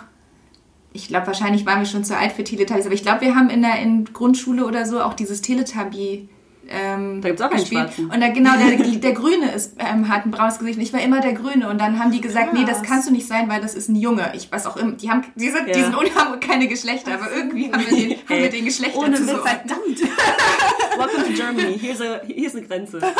[0.92, 3.50] ich glaube, wahrscheinlich waren wir schon zu alt für Teletubbies, aber ich glaube, wir haben
[3.50, 6.28] in der in Grundschule oder so auch dieses Teletubby
[6.68, 8.10] ähm, Da gibt's auch einen Schwarzen.
[8.10, 10.78] Und da, genau, der, der Grüne ist, ähm, hat ein braunes Gesicht.
[10.78, 11.68] Und ich war immer der Grüne.
[11.68, 13.96] Und dann haben die gesagt, nee, das kannst du nicht sein, weil das ist ein
[13.96, 14.32] Junge.
[14.34, 15.84] Ich weiß auch immer, die haben, die sind, die Ja.
[15.84, 19.14] sind und haben keine Geschlechter, aber irgendwie haben wir den, haben wir den Geschlechter Ohne
[19.16, 19.30] zu Witz.
[19.30, 19.36] so.
[19.38, 20.00] Verdammt.
[20.98, 21.78] Welcome to Germany.
[21.78, 23.00] Hier ist, a, hier ist eine Grenze.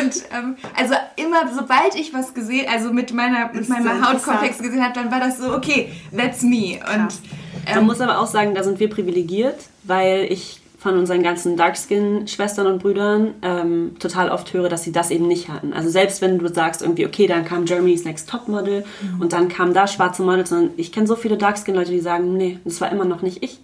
[0.00, 4.58] Und ähm, also immer, sobald ich was gesehen, also mit meiner, mit meinem so Hautkomplex
[4.58, 6.74] gesehen habe, dann war das so, okay, that's me.
[6.76, 7.20] Und Krass.
[7.68, 11.58] Man ähm, muss aber auch sagen, da sind wir privilegiert, weil ich von unseren ganzen
[11.58, 15.74] Darkskin-Schwestern und Brüdern ähm, total oft höre, dass sie das eben nicht hatten.
[15.74, 18.84] Also selbst wenn du sagst irgendwie, okay, dann kam Germany's Next Topmodel
[19.20, 22.58] und dann kamen da schwarze Models, sondern ich kenne so viele Darkskin-Leute, die sagen, nee,
[22.64, 23.60] das war immer noch nicht ich.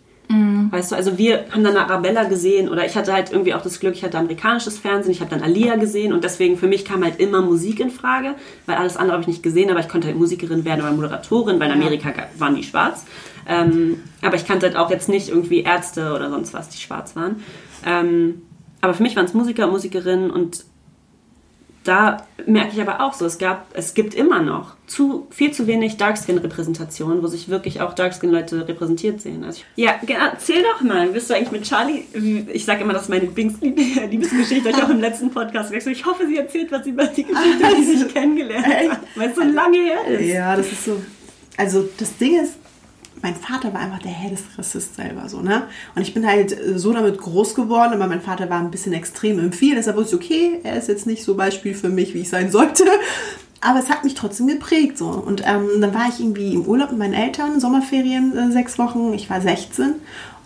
[0.71, 3.79] Weißt du, also wir haben dann Arabella gesehen oder ich hatte halt irgendwie auch das
[3.79, 7.05] Glück, ich hatte amerikanisches Fernsehen, ich habe dann Alia gesehen und deswegen für mich kam
[7.05, 8.35] halt immer Musik in Frage,
[8.67, 11.61] weil alles andere habe ich nicht gesehen, aber ich konnte halt Musikerin werden oder Moderatorin,
[11.61, 13.05] weil in Amerika waren die schwarz.
[13.49, 17.17] Ähm, aber ich kannte halt auch jetzt nicht irgendwie Ärzte oder sonst was, die schwarz
[17.17, 17.43] waren.
[17.85, 18.43] Ähm,
[18.81, 20.65] aber für mich waren es Musiker, Musikerinnen und
[21.87, 25.67] da merke ich aber auch so, es gab, es gibt immer noch zu, viel zu
[25.67, 29.45] wenig Darkskin-Repräsentationen, wo sich wirklich auch Darkskin-Leute repräsentiert sehen.
[29.45, 32.03] Also ich, ja, erzähl doch mal, bist du eigentlich mit Charlie,
[32.53, 35.97] ich sage immer, das ist meine Lieblings Liebesgeschichte, habe ich auch im letzten Podcast gesagt.
[35.97, 39.37] Ich hoffe, sie erzählt was über die Geschichte, wie sie sich kennengelernt hat, weil es
[39.37, 40.27] so lange her ist.
[40.27, 41.01] Ja, das ist so.
[41.57, 42.55] Also das Ding ist,
[43.27, 45.67] mein Vater war einfach der härteste Rassist selber so, ne?
[45.97, 48.93] Und ich bin halt äh, so damit groß geworden, aber mein Vater war ein bisschen
[48.93, 52.15] extrem im Viel, deshalb wusste ich, okay, er ist jetzt nicht so Beispiel für mich,
[52.15, 52.85] wie ich sein sollte.
[53.61, 55.07] Aber es hat mich trotzdem geprägt so.
[55.07, 59.13] Und ähm, dann war ich irgendwie im Urlaub mit meinen Eltern, Sommerferien, äh, sechs Wochen.
[59.15, 59.95] Ich war 16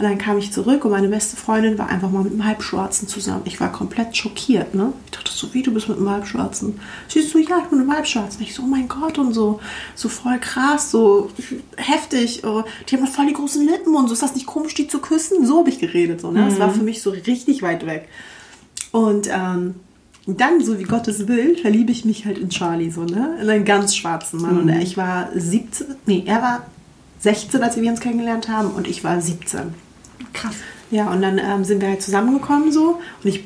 [0.01, 3.07] und dann kam ich zurück und meine beste Freundin war einfach mal mit einem Halbschwarzen
[3.07, 3.43] zusammen.
[3.45, 4.95] Ich war komplett schockiert, ne?
[5.05, 6.81] Ich dachte so, wie, du bist mit einem Halbschwarzen?
[7.09, 8.43] Sie ist so, ja, ich bin mit einem Halbschwarzen.
[8.43, 9.61] Ich so, oh mein Gott und so,
[9.95, 11.31] so voll krass, so
[11.77, 12.45] heftig.
[12.45, 14.15] Oh, die haben voll die großen Lippen und so.
[14.15, 15.45] Ist das nicht komisch, die zu küssen?
[15.45, 16.47] So habe ich geredet, so, ne?
[16.49, 18.09] Das war für mich so richtig weit weg.
[18.93, 19.75] Und ähm,
[20.39, 23.39] dann, so wie Gottes will, verliebe ich mich halt in Charlie, so, ne?
[23.41, 24.59] In einen ganz schwarzen Mann.
[24.61, 26.67] Und ich war 17, nee, er war
[27.21, 29.75] 16, als wir uns kennengelernt haben und ich war 17.
[30.33, 30.55] Krass.
[30.91, 33.45] Ja, und dann ähm, sind wir halt zusammengekommen so und ich,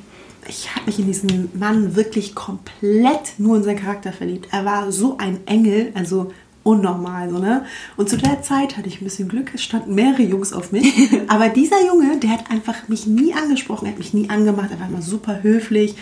[0.49, 4.49] ich habe mich in diesen Mann wirklich komplett nur in seinen Charakter verliebt.
[4.51, 6.33] Er war so ein Engel, also
[6.65, 7.67] unnormal so, ne?
[7.97, 10.93] Und zu der Zeit hatte ich ein bisschen Glück, es standen mehrere Jungs auf mich.
[11.29, 14.81] Aber dieser Junge, der hat einfach mich nie angesprochen, er hat mich nie angemacht, er
[14.81, 15.95] war immer super höflich.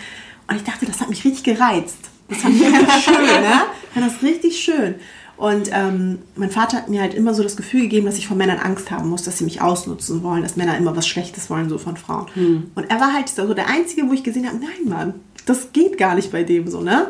[0.47, 1.97] Und ich dachte, das hat mich richtig gereizt.
[2.29, 3.61] Das fand ich ganz schön, ne?
[3.83, 4.95] Ich fand das richtig schön.
[5.35, 8.37] Und ähm, mein Vater hat mir halt immer so das Gefühl gegeben, dass ich von
[8.37, 11.69] Männern Angst haben muss, dass sie mich ausnutzen wollen, dass Männer immer was Schlechtes wollen,
[11.69, 12.27] so von Frauen.
[12.75, 15.13] Und er war halt so der Einzige, wo ich gesehen habe, nein, Mann,
[15.45, 17.07] das geht gar nicht bei dem so, ne?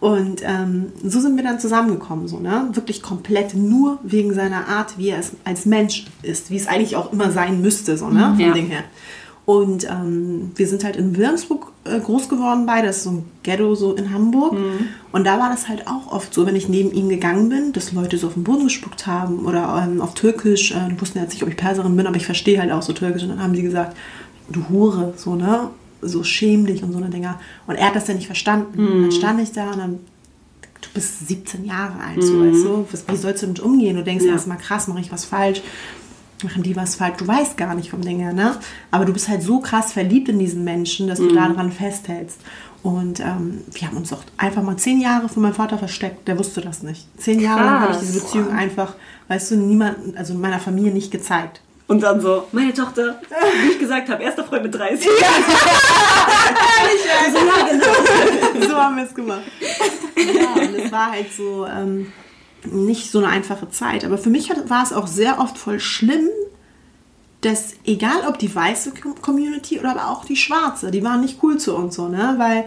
[0.00, 2.68] Und ähm, so sind wir dann zusammengekommen, so, ne?
[2.72, 6.96] Wirklich komplett nur wegen seiner Art, wie er es als Mensch ist, wie es eigentlich
[6.96, 8.32] auch immer sein müsste, so, ne?
[8.36, 8.52] Vom Ja.
[8.52, 8.84] Ding her.
[9.46, 13.24] Und ähm, wir sind halt in Wilhelmsburg äh, groß geworden beide, das ist so ein
[13.44, 14.56] Ghetto so in Hamburg.
[15.12, 17.92] Und da war das halt auch oft so, wenn ich neben ihm gegangen bin, dass
[17.92, 20.72] Leute so auf den Boden gespuckt haben oder ähm, auf Türkisch.
[20.72, 22.92] Äh, die wussten jetzt nicht, ob ich Perserin bin, aber ich verstehe halt auch so
[22.92, 23.22] Türkisch.
[23.22, 23.96] Und dann haben sie gesagt,
[24.50, 25.70] du Hure, so, ne?
[26.02, 27.38] So schäm dich und so eine Dinger.
[27.68, 29.02] Und er hat das ja nicht verstanden.
[29.02, 29.98] Dann stand ich da und dann
[30.82, 32.86] du bist 17 Jahre alt, so, weißt du?
[32.92, 33.96] Was, wie sollst du damit umgehen?
[33.96, 34.32] Du denkst Ja.
[34.32, 35.62] erstmal, krass, mache ich was falsch?
[36.42, 37.16] Machen die was falsch?
[37.16, 38.56] Du weißt gar nicht vom Ding her, ne?
[38.90, 42.40] Aber du bist halt so krass verliebt in diesen Menschen, dass du daran festhältst.
[42.82, 46.28] Und ähm, wir haben uns auch einfach mal zehn Jahre von meinem Vater versteckt.
[46.28, 47.06] Der wusste das nicht.
[47.18, 48.20] Zehn Jahre lang habe ich diese.
[48.20, 48.94] Beziehung einfach,
[49.28, 51.60] weißt du, niemanden, also meiner Familie nicht gezeigt.
[51.88, 53.20] Und dann so, meine Tochter,
[53.62, 55.08] wie ich gesagt habe, erster Freund mit 30.
[55.08, 55.20] Also,
[57.08, 58.68] ja, genau.
[58.68, 59.42] so haben wir es gemacht.
[60.16, 62.12] Ja, und es war halt so ähm,
[62.66, 64.04] nicht so eine einfache Zeit.
[64.04, 66.28] Aber für mich war es auch sehr oft voll schlimm,
[67.40, 71.42] dass egal ob die weiße Com- Community oder aber auch die schwarze, die waren nicht
[71.42, 72.34] cool zu uns so, ne?
[72.38, 72.66] Weil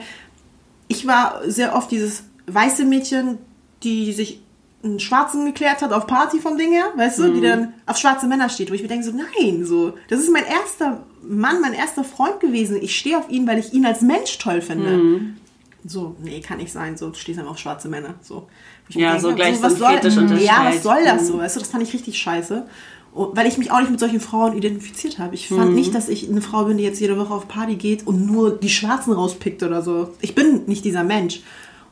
[0.87, 3.37] ich war sehr oft dieses weiße Mädchen,
[3.83, 4.41] die sich
[4.81, 8.27] einen Schwarzen geklärt hat auf Party vom Ding her, weißt du, die dann auf schwarze
[8.27, 11.73] Männer steht, wo ich mir denke so, nein, so, das ist mein erster Mann, mein
[11.73, 12.77] erster Freund gewesen.
[12.81, 14.91] Ich stehe auf ihn, weil ich ihn als Mensch toll finde.
[15.85, 16.95] So, nee, kann nicht sein.
[16.95, 18.15] So, du stehst einfach auf schwarze Männer.
[18.21, 18.47] So.
[18.89, 20.51] Ich Ja, so gleich so was soll, Fetisch ja, unterstellt.
[20.65, 21.37] was soll das so?
[21.37, 22.65] Weißt du, das fand ich richtig scheiße.
[23.13, 25.35] Und, weil ich mich auch nicht mit solchen Frauen identifiziert habe.
[25.35, 28.05] Ich fand nicht, dass ich eine Frau bin, die jetzt jede Woche auf Party geht
[28.05, 30.13] und nur die Schwarzen rauspickt oder so.
[30.21, 31.41] Ich bin nicht dieser Mensch.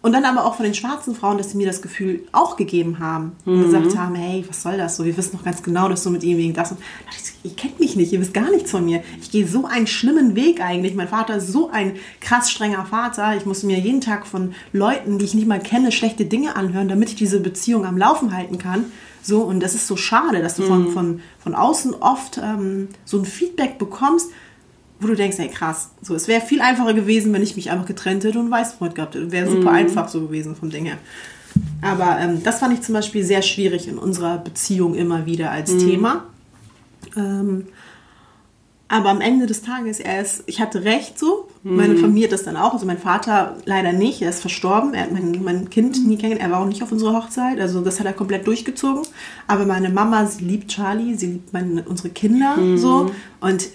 [0.08, 3.00] Und dann aber auch von den schwarzen Frauen, dass sie mir das Gefühl auch gegeben
[3.00, 3.34] haben.
[3.44, 5.04] Und gesagt haben, hey, was soll das so?
[5.04, 6.80] Wir wissen doch ganz genau, dass du mit ihm wegen das und
[7.12, 9.04] ich, ihr kennt mich nicht, ihr wisst gar nichts von mir.
[9.20, 10.96] Ich gehe so einen schlimmen Weg eigentlich.
[10.96, 13.36] Mein Vater ist so ein krass strenger Vater.
[13.36, 16.88] Ich musste mir jeden Tag von Leuten, die ich nicht mal kenne, schlechte Dinge anhören,
[16.88, 18.86] damit ich diese Beziehung am Laufen halten kann.
[19.22, 23.18] So, und das ist so schade, dass du von, von, von außen oft ähm, so
[23.18, 24.32] ein Feedback bekommst,
[25.00, 27.86] wo du denkst, ey krass, so es wäre viel einfacher gewesen, wenn ich mich einfach
[27.86, 29.32] getrennt hätte und einen Weißfreund gehabt hätte.
[29.32, 30.98] Wäre super einfach so gewesen vom Ding her.
[31.82, 35.78] Aber ähm, das fand ich zum Beispiel sehr schwierig in unserer Beziehung immer wieder als
[35.78, 36.26] Thema.
[37.16, 37.66] Ähm,
[38.90, 41.50] aber am Ende des Tages, er ist, ich hatte recht so.
[41.64, 42.72] Meine Familie hat das dann auch.
[42.72, 44.94] Also mein Vater leider nicht, er ist verstorben.
[44.94, 46.42] Er hat mein, mein Kind nie kennengelernt.
[46.42, 47.60] Er war auch nicht auf unserer Hochzeit.
[47.60, 49.04] Also das hat er komplett durchgezogen.
[49.48, 53.12] Aber meine Mama, sie liebt Charlie, sie liebt meine, unsere Kinder so.
[53.42, 53.68] Und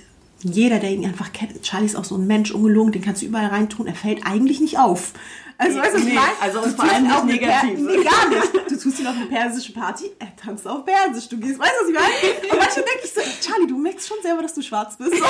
[0.43, 3.27] jeder, der ihn einfach kennt, Charlie ist auch so ein Mensch, ungelogen, den kannst du
[3.27, 3.87] überall reintun.
[3.87, 5.13] Er fällt eigentlich nicht auf.
[5.59, 7.79] Also, weißt du, Nee, also Du und vor allem eine negativ.
[7.79, 8.53] Nee, gar nicht.
[8.69, 11.29] Du tust ihn auf eine persische Party, er tanzt auf Persisch.
[11.29, 12.51] Du gehst, weißt du, was ich meine?
[12.53, 15.13] Und manchmal denke ich so, Charlie, du merkst schon selber, dass du schwarz bist.
[15.15, 15.25] So,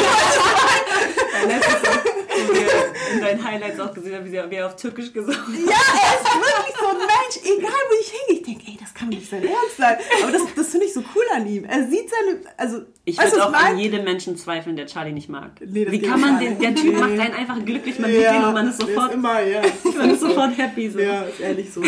[3.14, 5.48] in deinen Highlights auch gesehen haben, wie er- wie er auf Türkisch gesungen hat.
[5.48, 8.36] Ja, er ist wirklich so ein Mensch, egal wo ich hingehe.
[8.36, 9.96] Ich denke, ey, das kann doch nicht sein Ernst sein.
[10.22, 11.64] Aber das, das finde ich so cool an ihm.
[11.64, 15.28] Er sieht seine, also, Ich weißt würde auch an jedem Menschen zweifeln, der Charlie nicht
[15.28, 15.50] mag.
[15.66, 17.00] Nee, Wie kann man den, der Typ Nee.
[17.00, 19.60] macht einen einfach glücklich, man sieht den und man ist sofort, immer, ja.
[19.98, 20.88] man ist sofort happy.
[20.88, 21.00] So.
[21.00, 21.82] Ja, ist ehrlich so.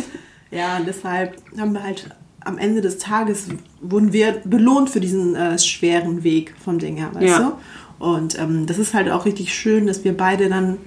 [0.52, 2.08] ja, und deshalb haben wir halt
[2.44, 3.48] am Ende des Tages
[3.80, 7.38] wurden wir belohnt für diesen äh, schweren Weg vom Ding her, weißt Ja.
[7.98, 8.04] du?
[8.04, 10.78] Und ähm, das ist halt auch richtig schön, dass wir beide dann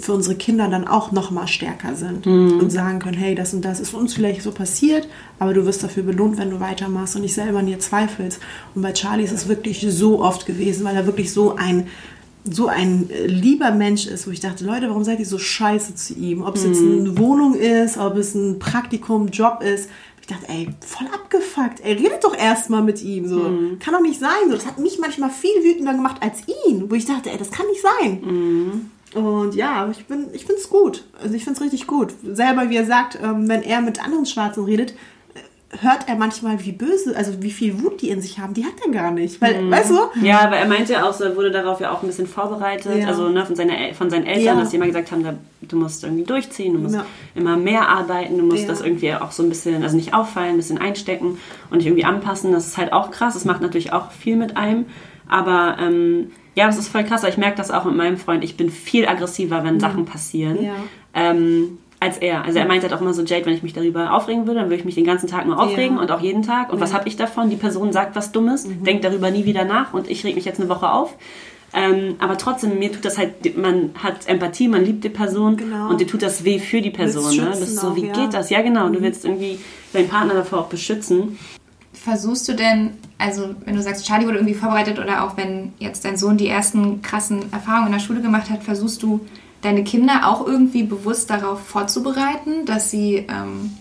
[0.00, 2.26] für unsere Kinder dann auch noch mal stärker sind
[2.60, 5.82] und sagen können, hey, das und das ist uns vielleicht so passiert, aber du wirst
[5.82, 8.40] dafür belohnt, wenn du weitermachst und nicht selber an dir zweifelst.
[8.74, 11.86] Und bei Charlie ist es wirklich so oft gewesen, weil er wirklich so ein
[12.48, 15.96] so ein äh, lieber Mensch ist, wo ich dachte, Leute, warum seid ihr so scheiße
[15.96, 16.42] zu ihm?
[16.42, 19.90] Ob es jetzt eine Wohnung ist, ob es ein Praktikum, Job ist.
[20.20, 21.80] Ich dachte, ey, voll abgefuckt.
[21.84, 23.28] Ey, redet doch erstmal mit ihm.
[23.28, 23.42] So.
[23.80, 24.30] Kann doch nicht sein.
[24.48, 24.52] So.
[24.54, 27.66] Das hat mich manchmal viel wütender gemacht als ihn, wo ich dachte, ey, das kann
[27.66, 28.90] nicht sein.
[29.16, 31.04] Und ja, aber ich, bin, ich finde es gut.
[31.22, 32.12] Also ich finde es richtig gut.
[32.22, 36.62] Selber, wie er sagt, ähm, wenn er mit anderen Schwarzen redet, äh, hört er manchmal,
[36.64, 38.52] wie böse, also wie viel Wut die in sich haben.
[38.54, 39.40] Die hat er gar nicht.
[39.40, 39.98] Weil, weißt du?
[40.22, 42.94] Ja, aber er meinte ja auch, so, er wurde darauf ja auch ein bisschen vorbereitet,
[43.02, 43.08] Ja.
[43.08, 44.54] also ne, von, seiner, von seinen Eltern, Ja.
[44.60, 47.06] dass die immer gesagt haben, da, du musst irgendwie durchziehen, du musst Ja.
[47.34, 50.56] immer mehr arbeiten, du musst das irgendwie auch so ein bisschen, also nicht auffallen, ein
[50.58, 51.38] bisschen einstecken
[51.70, 52.52] und dich irgendwie anpassen.
[52.52, 54.84] Das ist halt auch krass, das macht natürlich auch viel mit einem,
[55.28, 58.56] aber ähm, ja, das ist voll krass, ich merke das auch mit meinem Freund, ich
[58.56, 60.62] bin viel aggressiver, wenn Sachen passieren.
[60.64, 60.74] Ja.
[61.14, 62.44] Ähm, als er.
[62.44, 64.68] Also er meinte halt auch immer so, Jade, wenn ich mich darüber aufregen würde, dann
[64.68, 66.02] würde ich mich den ganzen Tag nur aufregen Ja.
[66.02, 66.70] und auch jeden Tag.
[66.72, 67.48] Und was habe ich davon?
[67.48, 68.84] Die Person sagt was Dummes, Mhm.
[68.84, 71.14] denkt darüber nie wieder nach und ich reg mich jetzt eine Woche auf.
[71.74, 75.88] Ähm, aber trotzdem, mir tut das halt, man hat Empathie, man liebt die Person Genau.
[75.88, 77.34] und dir tut das weh für die Person.
[77.36, 77.50] Ne?
[77.50, 78.12] ist so, auch, wie ja.
[78.12, 78.50] geht das?
[78.50, 78.88] Ja, genau.
[78.88, 79.58] Du willst irgendwie
[79.92, 81.38] deinen Partner davor auch beschützen.
[82.06, 86.04] Versuchst du denn, also wenn du sagst, Charlie wurde irgendwie vorbereitet oder auch wenn jetzt
[86.04, 89.26] dein Sohn die ersten krassen Erfahrungen in der Schule gemacht hat, versuchst du
[89.60, 93.72] deine Kinder auch irgendwie bewusst darauf vorzubereiten, dass sie ähm,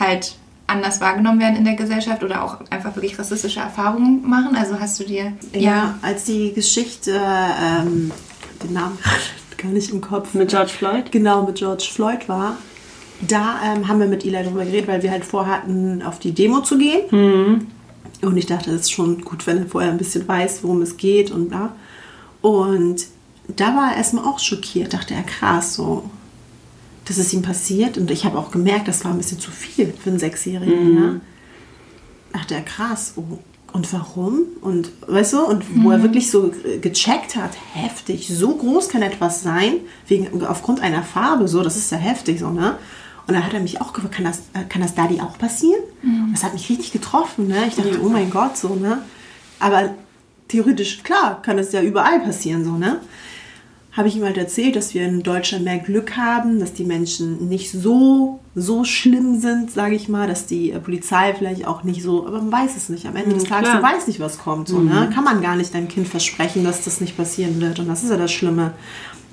[0.00, 0.36] halt
[0.66, 4.56] anders wahrgenommen werden in der Gesellschaft oder auch einfach wirklich rassistische Erfahrungen machen?
[4.56, 8.12] Also hast du dir Ja, als die Geschichte, ähm,
[8.62, 8.96] den Namen
[9.58, 10.32] gar nicht im Kopf.
[10.32, 11.12] Mit George Floyd?
[11.12, 12.56] Genau, mit George Floyd war.
[13.28, 16.60] Da ähm, haben wir mit Eli darüber geredet, weil wir halt vorhatten, auf die Demo
[16.60, 17.08] zu gehen.
[18.22, 20.96] Und ich dachte, es ist schon gut, wenn er vorher ein bisschen weiß, worum es
[20.96, 21.74] geht und bla.
[22.40, 23.06] Und
[23.48, 26.04] da war er erstmal auch schockiert, dachte er, krass, so,
[27.04, 27.98] dass es ihm passiert.
[27.98, 30.94] Und ich habe auch gemerkt, das war ein bisschen zu viel für einen Sechsjährigen.
[30.94, 31.20] Ne?
[32.32, 33.38] dachte er, krass, oh,
[33.72, 34.42] und warum?
[34.60, 39.42] Und weißt du, und wo er wirklich so gecheckt hat, heftig, so groß kann etwas
[39.42, 39.76] sein,
[40.08, 42.76] wegen, aufgrund einer Farbe, so, das ist ja heftig, so, ne?
[43.26, 45.80] Und dann hat er mich auch gefragt, kann das, äh, kann das Daddy auch passieren?
[46.32, 47.66] Das hat mich richtig getroffen, ne?
[47.68, 49.02] Ich dachte, oh mein Gott, so, ne?
[49.58, 49.90] Aber
[50.48, 53.00] theoretisch, klar, kann das ja überall passieren, so, ne?
[53.92, 57.48] habe ich ihm halt erzählt, dass wir in Deutschland mehr Glück haben, dass die Menschen
[57.48, 62.02] nicht so, so schlimm sind, sage ich mal, dass die äh, Polizei vielleicht auch nicht
[62.02, 63.04] so, aber man weiß es nicht.
[63.06, 63.82] Am Ende des Tages, klar.
[63.82, 64.68] du weißt nicht, was kommt.
[64.68, 65.10] So, ne?
[65.14, 67.80] Kann man gar nicht deinem Kind versprechen, dass das nicht passieren wird.
[67.80, 68.72] Und das ist ja das Schlimme.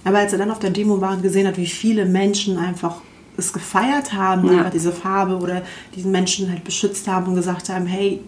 [0.04, 2.98] Aber als er dann auf der Demo war und gesehen hat, wie viele Menschen einfach
[3.40, 4.60] es gefeiert haben, Ja.
[4.60, 5.62] einfach diese Farbe oder
[5.96, 8.22] diesen Menschen halt beschützt haben und gesagt haben, hey,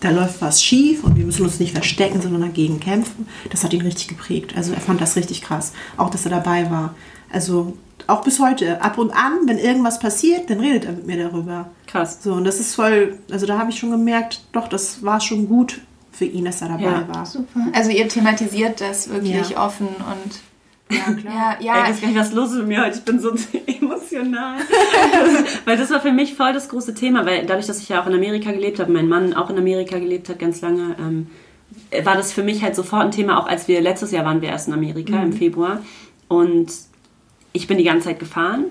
[0.00, 3.26] da läuft was schief und wir müssen uns nicht verstecken, sondern dagegen kämpfen.
[3.50, 4.54] Das hat ihn richtig geprägt.
[4.56, 5.72] Also er fand das richtig krass.
[5.96, 6.94] Auch, dass er dabei war.
[7.32, 7.76] Also
[8.08, 8.82] auch bis heute.
[8.82, 11.70] Ab und an, wenn irgendwas passiert, dann redet er mit mir darüber.
[11.86, 12.18] Krass.
[12.20, 15.46] So, und das ist voll, also da habe ich schon gemerkt, doch, das war schon
[15.48, 17.08] gut für ihn, dass er dabei Ja.
[17.08, 17.24] war.
[17.24, 17.60] Super.
[17.72, 19.64] Also ihr thematisiert das wirklich Ja.
[19.64, 20.40] offen und
[20.92, 21.56] Ja, klar.
[21.60, 21.82] Ja, Ja.
[21.84, 22.96] ich weiß gar nicht, was los ist mit mir heute.
[22.98, 23.30] Ich bin so
[23.66, 24.56] emotional.
[25.64, 28.06] weil das war für mich voll das große Thema, weil dadurch, dass ich ja auch
[28.06, 31.26] in Amerika gelebt habe, mein Mann auch in Amerika gelebt hat ganz lange, ähm,
[32.04, 34.48] war das für mich halt sofort ein Thema, auch als wir letztes Jahr waren wir
[34.50, 35.80] erst in Amerika im Februar.
[36.28, 36.70] Und
[37.54, 38.64] ich bin die ganze Zeit gefahren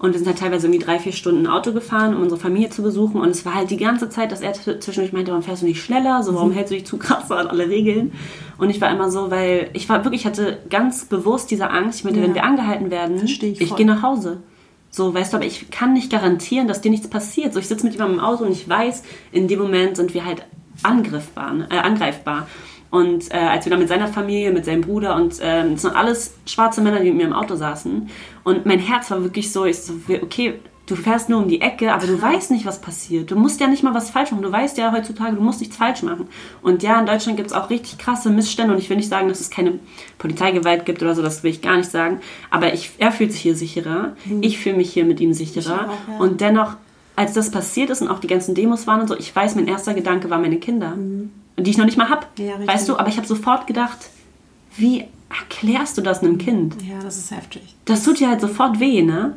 [0.00, 2.82] und wir sind halt teilweise irgendwie drei, vier Stunden Auto gefahren, um unsere Familie zu
[2.82, 3.20] besuchen.
[3.20, 5.80] Und es war halt die ganze Zeit, dass er zwischendurch meinte, warum fährst du nicht
[5.82, 6.22] schneller?
[6.24, 8.12] So, warum hältst du dich zu krass an alle Regeln?
[8.58, 12.00] Und ich war immer so, weil ich war wirklich, ich hatte ganz bewusst diese Angst.
[12.00, 12.26] Ich meinte, Ja.
[12.26, 14.38] wenn wir angehalten werden, ich ich gehe nach Hause.
[14.90, 17.52] So, weißt du, aber ich kann nicht garantieren, dass dir nichts passiert.
[17.52, 20.24] So, ich sitze mit jemandem im Auto und ich weiß, in dem Moment sind wir
[20.24, 20.44] halt
[20.82, 22.46] angriffbar, äh, angreifbar.
[22.94, 25.96] Und äh, als wir dann mit seiner Familie, mit seinem Bruder und ähm, es sind
[25.96, 28.08] alles schwarze Männer, die mit mir im Auto saßen.
[28.44, 31.92] Und mein Herz war wirklich so, ich so, okay, du fährst nur um die Ecke,
[31.92, 33.32] aber du weißt nicht, was passiert.
[33.32, 34.44] Du musst ja nicht mal was falsch machen.
[34.44, 36.28] Du weißt ja heutzutage, du musst nichts falsch machen.
[36.62, 39.28] Und ja, in Deutschland gibt es auch richtig krasse Missstände und ich will nicht sagen,
[39.28, 39.80] dass es keine
[40.18, 42.20] Polizeigewalt gibt oder so, das will ich gar nicht sagen.
[42.52, 44.12] Aber ich, er fühlt sich hier sicherer.
[44.40, 45.90] Ich fühle mich hier mit ihm sicherer.
[45.90, 46.18] auch, ja.
[46.20, 46.76] Und dennoch,
[47.16, 49.66] als das passiert ist und auch die ganzen Demos waren und so, ich weiß, mein
[49.66, 50.96] erster Gedanke war meine Kinder.
[51.58, 52.38] Die ich noch nicht mal hab.
[52.38, 52.44] Mhm.
[52.46, 53.98] Ja, weißt du, aber ich habe sofort gedacht,
[54.76, 56.76] wie erklärst du das einem Kind?
[56.82, 57.76] Ja, das ist heftig.
[57.84, 59.36] Das tut dir halt sofort weh, ne?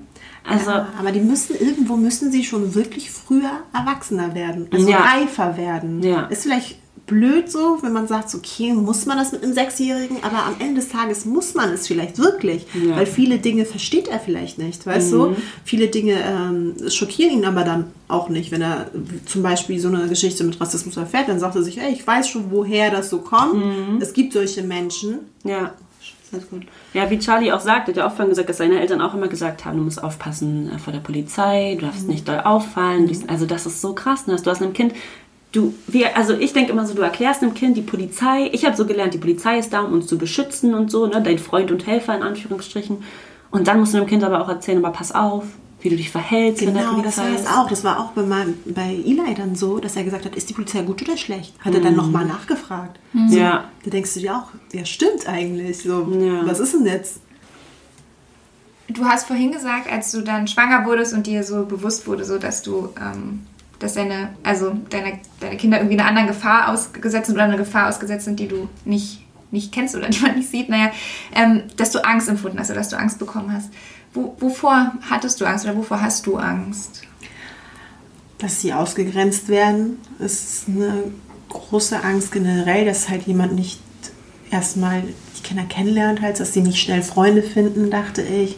[0.50, 5.00] Also, ja, aber die müssen irgendwo müssen sie schon wirklich früher erwachsener werden, also Ja.
[5.00, 6.02] reifer werden.
[6.02, 6.22] Ja.
[6.28, 6.78] Ist vielleicht
[7.08, 10.56] blöd so, wenn man sagt, so, okay, muss man das mit einem Sechsjährigen, aber am
[10.60, 12.98] Ende des Tages muss man es vielleicht wirklich, Ja.
[12.98, 15.36] weil viele Dinge versteht er vielleicht nicht, weißt du?
[15.64, 18.92] Viele Dinge ähm, schockieren ihn aber dann auch nicht, wenn er
[19.26, 22.28] zum Beispiel so eine Geschichte mit Rassismus erfährt, dann sagt er sich, ey, ich weiß
[22.30, 23.64] schon, woher das so kommt.
[24.02, 25.20] Es gibt solche Menschen.
[25.44, 25.74] ja.
[26.94, 29.30] Ja, wie Charlie auch sagt, hat ja auch vorhin gesagt, dass seine Eltern auch immer
[29.30, 33.08] gesagt haben, du musst aufpassen äh, vor der Polizei, du darfst nicht doll auffallen.
[33.08, 34.34] Dies- Also das ist so krass, ne?
[34.34, 34.94] dass du hast einem Kind,
[35.52, 38.76] du, wir, also ich denke immer so, du erklärst einem Kind, die Polizei, ich habe
[38.76, 41.22] so gelernt, die Polizei ist da, um uns zu beschützen und so, ne?
[41.22, 43.04] dein Freund und Helfer in Anführungsstrichen.
[43.52, 45.46] Und dann musst du dem Kind aber auch erzählen, aber pass auf,
[45.80, 47.48] wie du dich verhältst, wenn der Genau, das Polizei war das ist.
[47.58, 47.70] auch.
[47.70, 50.54] Das war auch bei, meinem, bei Eli dann so, dass er gesagt hat, ist die
[50.54, 51.54] Polizei gut oder schlecht?
[51.64, 53.00] Hat er dann nochmal nachgefragt.
[53.30, 53.66] So, Ja.
[53.84, 55.78] Da denkst du dir auch, ja stimmt eigentlich.
[55.84, 56.46] So, Ja.
[56.46, 57.22] Was ist denn jetzt?
[58.90, 62.38] Du hast vorhin gesagt, als du dann schwanger wurdest und dir so bewusst wurde, so
[62.38, 63.42] dass du, ähm,
[63.80, 67.90] dass deine, also deine, deine Kinder irgendwie einer anderen Gefahr ausgesetzt sind oder einer Gefahr
[67.90, 70.92] ausgesetzt sind, die du nicht, nicht kennst oder die man nicht sieht, naja,
[71.36, 73.70] ähm, dass du Angst empfunden hast oder dass du Angst bekommen hast.
[74.14, 77.04] Wo, wovor hattest du Angst oder wovor hast du Angst?
[78.40, 81.12] Dass sie ausgegrenzt werden, ist eine
[81.50, 83.80] große Angst generell, dass halt jemand nicht
[84.52, 85.04] erstmal
[85.38, 88.58] die Kinder kennenlernt, halt, dass sie nicht schnell Freunde finden, dachte ich.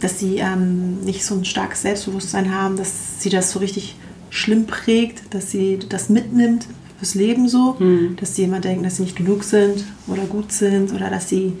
[0.00, 3.96] Dass sie ähm, nicht so ein starkes Selbstbewusstsein haben, dass sie das so richtig
[4.30, 6.66] schlimm prägt, dass sie das mitnimmt
[6.98, 7.76] fürs Leben so,
[8.18, 11.54] dass sie immer denken, dass sie nicht genug sind oder gut sind oder dass sie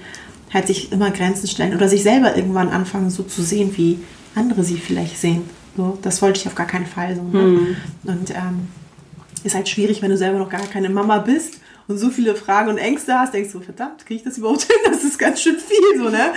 [0.52, 3.98] halt sich immer Grenzen stellen oder sich selber irgendwann anfangen so zu sehen, wie
[4.34, 5.42] andere sie vielleicht sehen.
[5.76, 7.22] So, das wollte ich auf gar keinen Fall so.
[7.22, 7.76] Ne?
[8.04, 8.68] Und ähm,
[9.44, 12.70] ist halt schwierig, wenn du selber noch gar keine Mama bist und so viele Fragen
[12.70, 14.76] und Ängste hast, denkst du, verdammt, kriege ich das überhaupt hin?
[14.86, 16.32] Das ist ganz schön viel, so, ne?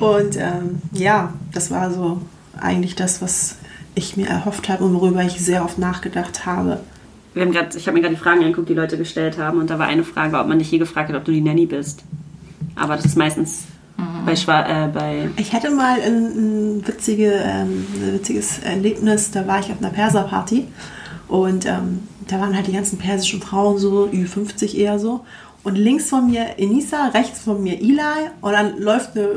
[0.00, 2.20] Und ähm, ja, das war so
[2.58, 3.56] eigentlich das, was
[3.94, 6.80] ich mir erhofft habe und worüber ich sehr oft nachgedacht habe.
[7.34, 9.60] Wir haben grad, ich habe mir gerade die Fragen angeguckt, die Leute gestellt haben.
[9.60, 11.66] Und da war eine Frage, ob man dich je gefragt hat, ob du die Nanny
[11.66, 12.02] bist.
[12.74, 13.64] Aber das ist meistens
[14.24, 19.46] bei, Schwa äh, bei Ich hatte mal ein, ein, witzige, ähm, ein witziges Erlebnis, da
[19.46, 20.66] war ich auf einer Perserparty
[21.28, 25.24] und ähm, da waren halt die ganzen persischen Frauen so, Ü50 eher so.
[25.62, 29.28] Und links von mir Enisa, rechts von mir Eli und dann läuft eine,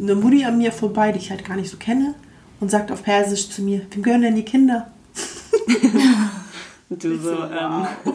[0.00, 2.14] eine Mutti an mir vorbei, die ich halt gar nicht so kenne
[2.62, 4.86] und sagt auf Persisch zu mir, wem gehören denn die Kinder?
[6.88, 8.14] Du so, so, ähm, wow.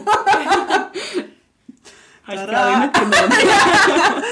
[2.26, 3.32] hab ich gerade mitgenommen.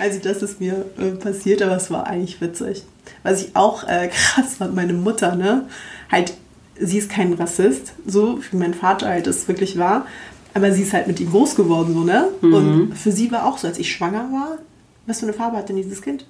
[0.00, 2.82] Also das ist mir äh, passiert, aber es war eigentlich witzig.
[3.22, 5.68] Was ich auch äh, krass fand, meine Mutter, ne?
[6.10, 6.34] Halt,
[6.80, 10.06] sie ist kein Rassist, so wie mein Vater halt es wirklich war.
[10.54, 12.28] Aber sie ist halt mit ihm groß geworden, so, ne?
[12.42, 14.58] Und für sie war auch so, als ich schwanger war,
[15.06, 16.24] was für eine Farbe hat denn dieses Kind?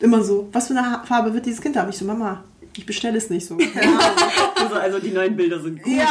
[0.00, 1.88] Immer so, was für eine Farbe wird dieses Kind haben?
[1.88, 2.44] Ich so, Mama,
[2.76, 3.56] ich bestelle es nicht so.
[4.60, 5.92] also, also die neuen Bilder sind gut.
[5.92, 6.06] Ja.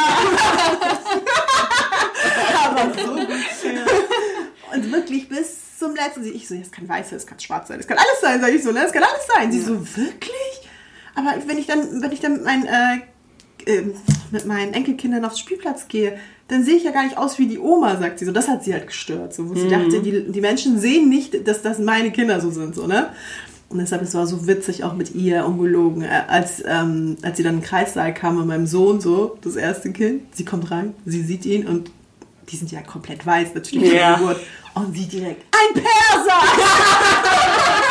[2.66, 3.28] Aber so gut.
[4.74, 7.80] Und wirklich bis zum letzten, ich so, es kann weiß sein, es kann schwarz sein,
[7.80, 8.84] es kann alles sein, sag ich so, ne?
[8.86, 9.52] Es kann alles sein.
[9.52, 10.70] Sie so, wirklich?
[11.14, 13.02] Aber wenn ich dann, wenn ich dann mit meinen, äh,
[13.68, 13.96] ähm,
[14.32, 16.18] mit meinen Enkelkindern aufs Spielplatz gehe,
[16.48, 18.32] dann sehe ich ja gar nicht aus wie die Oma, sagt sie so.
[18.32, 19.34] Das hat sie halt gestört.
[19.34, 22.76] So, wo sie dachte, die, die Menschen sehen nicht, dass das meine Kinder so sind,
[22.76, 23.10] so, ne?
[23.76, 26.02] Und deshalb, es war so witzig auch mit ihr, ungelogen.
[26.04, 29.58] Äh, Als, ähm, als sie dann in den Kreissaal kam mit meinem Sohn, so, das
[29.58, 31.92] erste Kind, sie kommt rein, sie sieht ihn und
[32.50, 34.16] die sind ja komplett weiß, natürlich Ja.
[34.16, 34.40] Geburt.
[34.76, 36.42] Und sie direkt, ein Perser!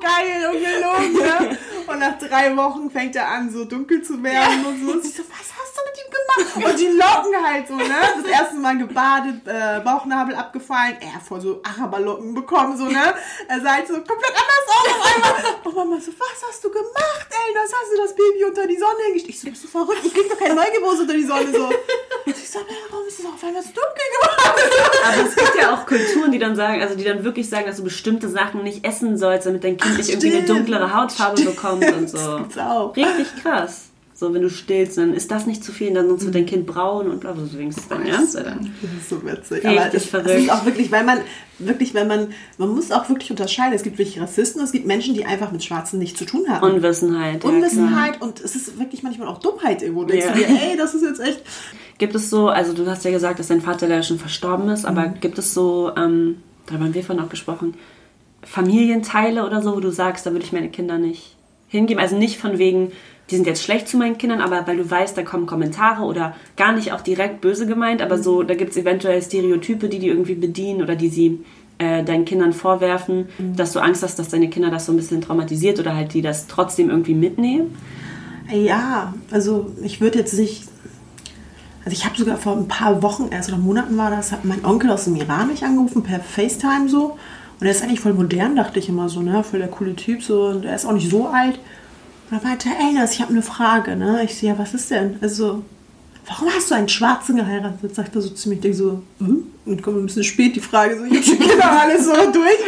[0.00, 1.48] geil und gelogen.
[1.50, 1.58] Ne?
[1.86, 4.92] Und nach drei Wochen fängt er an, so dunkel zu werden und so.
[4.92, 6.70] Und ich so, was hast du mit ihm gemacht?
[6.70, 8.22] Und die Locken halt so, ne?
[8.22, 10.96] Das erste Mal gebadet, äh, Bauchnabel abgefallen.
[11.00, 13.14] Er voll so Araberlocken bekommen, so, ne?
[13.48, 15.34] Er sah halt so komplett anders aus auf einmal.
[15.64, 17.54] Und Mama so, was hast du gemacht, ey?
[17.54, 19.34] Was hast du das Baby unter die Sonne hingestellt?
[19.34, 20.00] Ich so, bist du verrückt?
[20.04, 21.66] Ich krieg doch kein Neugeborene unter die Sonne, so.
[21.66, 21.74] Und
[22.26, 22.60] ich so,
[22.90, 25.02] warum ist es auf einmal so dunkel geworden?
[25.06, 27.76] Aber es gibt ja auch Kulturen, die dann sagen, also die dann wirklich sagen, dass
[27.76, 30.58] du bestimmte Sachen nicht essen sollst, damit dein Kind Ach, nicht irgendwie eine stimmt.
[30.60, 32.16] dunklere Hautfarbe bekommt und so.
[32.16, 32.94] Das gibt's auch.
[32.96, 33.87] Richtig krass.
[34.20, 36.66] So, wenn du stillst, dann ist das nicht zu viel, dann sonst wird dein Kind
[36.66, 38.58] braun und bla, ist dein Ernst, oder?
[38.82, 39.58] Das ist so witzig.
[39.64, 40.40] Richtig Aber das, das verrückt.
[40.40, 41.18] ist auch wirklich, weil man
[41.60, 43.74] wirklich, wenn man, man muss auch wirklich unterscheiden.
[43.74, 46.68] Es gibt wirklich Rassisten, es gibt Menschen, die einfach mit Schwarzen nichts zu tun haben.
[46.68, 47.44] Unwissenheit.
[47.44, 47.48] ja.
[47.50, 50.02] Unwissenheit und es ist wirklich manchmal auch Dummheit irgendwo.
[50.02, 50.32] Denkst Ja.
[50.32, 51.40] du dir, ey, das ist jetzt echt.
[51.98, 54.84] Gibt es so, also du hast ja gesagt, dass dein Vater leider schon verstorben ist,
[54.84, 55.20] aber Mhm.
[55.20, 57.74] gibt es so, ähm, da haben wir vorhin auch gesprochen,
[58.42, 61.36] Familienteile oder so, wo du sagst, da würde ich meine Kinder nicht
[61.68, 62.00] hingeben?
[62.02, 62.92] Also nicht von wegen,
[63.30, 66.34] die sind jetzt schlecht zu meinen Kindern, aber weil du weißt, da kommen Kommentare oder
[66.56, 70.08] gar nicht auch direkt böse gemeint, aber so, da gibt es eventuell Stereotype, die die
[70.08, 71.44] irgendwie bedienen oder die sie
[71.78, 75.20] äh, deinen Kindern vorwerfen, dass du Angst hast, dass deine Kinder das so ein bisschen
[75.20, 77.76] traumatisiert oder halt die das trotzdem irgendwie mitnehmen.
[78.50, 80.64] Ja, also ich würde jetzt nicht.
[81.84, 84.64] Also ich habe sogar vor ein paar Wochen, erst oder Monaten war das, hat mein
[84.64, 87.16] Onkel aus dem Iran mich angerufen per FaceTime so.
[87.60, 89.42] Und er ist eigentlich voll modern, dachte ich immer so, ne?
[89.42, 90.46] Voll der coole Typ so.
[90.46, 91.58] Und er ist auch nicht so alt.
[92.30, 94.22] Und er meinte, ey, das, ich habe eine Frage, ne?
[94.24, 95.16] Ich so, ja, was ist denn?
[95.20, 95.62] Also,
[96.26, 97.94] warum hast du einen Schwarzen geheiratet?
[97.94, 98.56] Sagt er so zu mir.
[98.56, 99.46] Ich denke so, hm?
[99.64, 102.58] Und kommt ein bisschen spät die Frage, so, ich hab schon Kinder alles so durch.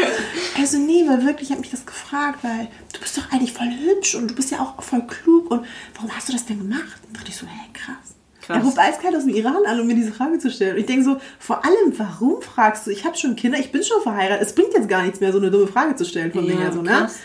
[0.58, 3.68] Also, nee, weil wirklich, ich habe mich das gefragt, weil du bist doch eigentlich voll
[3.68, 5.50] hübsch und du bist ja auch voll klug.
[5.50, 6.98] Und warum hast du das denn gemacht?
[7.06, 7.96] Und dachte ich so, hey, krass.
[8.42, 8.56] Krass.
[8.56, 10.74] Er ruft eiskalt aus dem Iran an, um mir diese Frage zu stellen.
[10.74, 12.90] Und ich denke so, vor allem, warum fragst du?
[12.90, 14.46] Ich habe schon Kinder, ich bin schon verheiratet.
[14.46, 16.72] Es bringt jetzt gar nichts mehr, so eine dumme Frage zu stellen von mir her.
[16.72, 16.90] So, ne?
[16.90, 17.18] krass.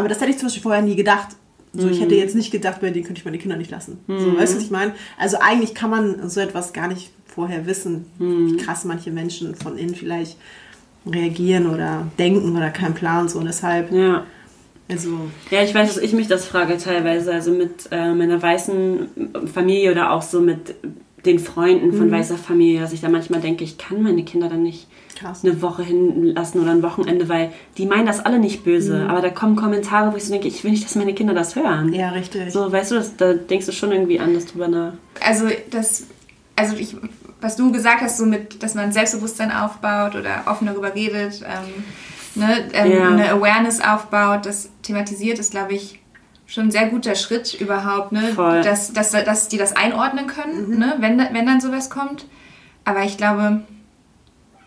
[0.00, 1.28] Aber das hätte ich zum Beispiel vorher nie gedacht.
[1.72, 2.02] So, ich Mhm.
[2.02, 3.98] hätte jetzt nicht gedacht, bei denen könnte ich meine Kinder nicht lassen.
[4.08, 4.92] So, weißt du, was ich meine?
[5.18, 8.52] Also eigentlich kann man so etwas gar nicht vorher wissen, Mhm.
[8.52, 10.36] wie krass manche Menschen von innen vielleicht
[11.06, 13.38] reagieren oder denken oder keinen Plan so.
[13.38, 14.24] Und deshalb, Ja.
[14.90, 15.10] also,
[15.50, 19.08] Ja, ich weiß, dass ich mich das frage teilweise, also mit äh, meiner weißen
[19.52, 20.74] Familie oder auch so mit
[21.24, 24.62] den Freunden von weißer Familie, dass ich da manchmal denke, ich kann meine Kinder dann
[24.62, 24.88] nicht
[25.20, 25.44] krass.
[25.44, 29.30] eine Woche hinlassen oder ein Wochenende, weil die meinen das alle nicht böse, aber da
[29.30, 31.92] kommen Kommentare, wo ich so denke, ich will nicht, dass meine Kinder das hören.
[31.92, 32.52] Ja, richtig.
[32.52, 34.92] So, weißt du, das, da denkst du schon irgendwie anders drüber nach.
[35.24, 36.04] Also das,
[36.56, 36.96] also ich,
[37.40, 41.84] was du gesagt hast, so mit, dass man Selbstbewusstsein aufbaut oder offen darüber redet, ähm,
[42.34, 43.08] ne, ähm, Ja.
[43.08, 46.00] eine Awareness aufbaut, das thematisiert, ist, glaube ich,
[46.46, 48.22] schon ein sehr guter Schritt überhaupt, ne?
[48.34, 48.62] Voll.
[48.62, 50.96] Dass, dass, dass die das einordnen können, ne?
[50.98, 52.26] wenn, wenn dann sowas kommt.
[52.84, 53.62] Aber ich glaube,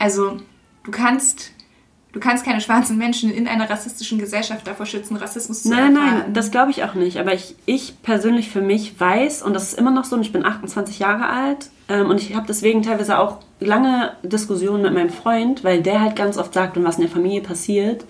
[0.03, 0.37] also
[0.83, 1.51] du kannst,
[2.11, 6.19] du kannst keine schwarzen Menschen in einer rassistischen Gesellschaft davor schützen, Rassismus zu Nein, erfahren.
[6.19, 7.19] nein, das glaube ich auch nicht.
[7.19, 10.33] Aber ich, ich persönlich für mich weiß, und das ist immer noch so, und ich
[10.33, 15.09] bin 28 Jahre alt, ähm, und ich habe deswegen teilweise auch lange Diskussionen mit meinem
[15.09, 18.03] Freund, weil der halt ganz oft sagt, wenn was in der Familie passiert,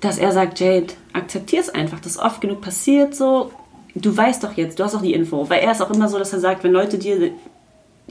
[0.00, 3.52] dass er sagt, Jade, akzeptier es einfach, das ist oft genug passiert so.
[3.94, 5.50] Du weißt doch jetzt, du hast auch die Info.
[5.50, 7.32] Weil er ist auch immer so, dass er sagt, wenn Leute dir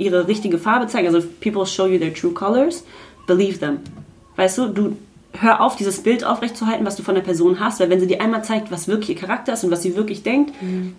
[0.01, 2.83] ihre richtige Farbe zeigen, also if people show you their true colors,
[3.27, 3.79] believe them.
[4.35, 4.97] Weißt du, du
[5.33, 8.21] hör auf, dieses Bild aufrechtzuerhalten, was du von der Person hast, weil wenn sie dir
[8.21, 10.53] einmal zeigt, was wirklich ihr Charakter ist und was sie wirklich denkt,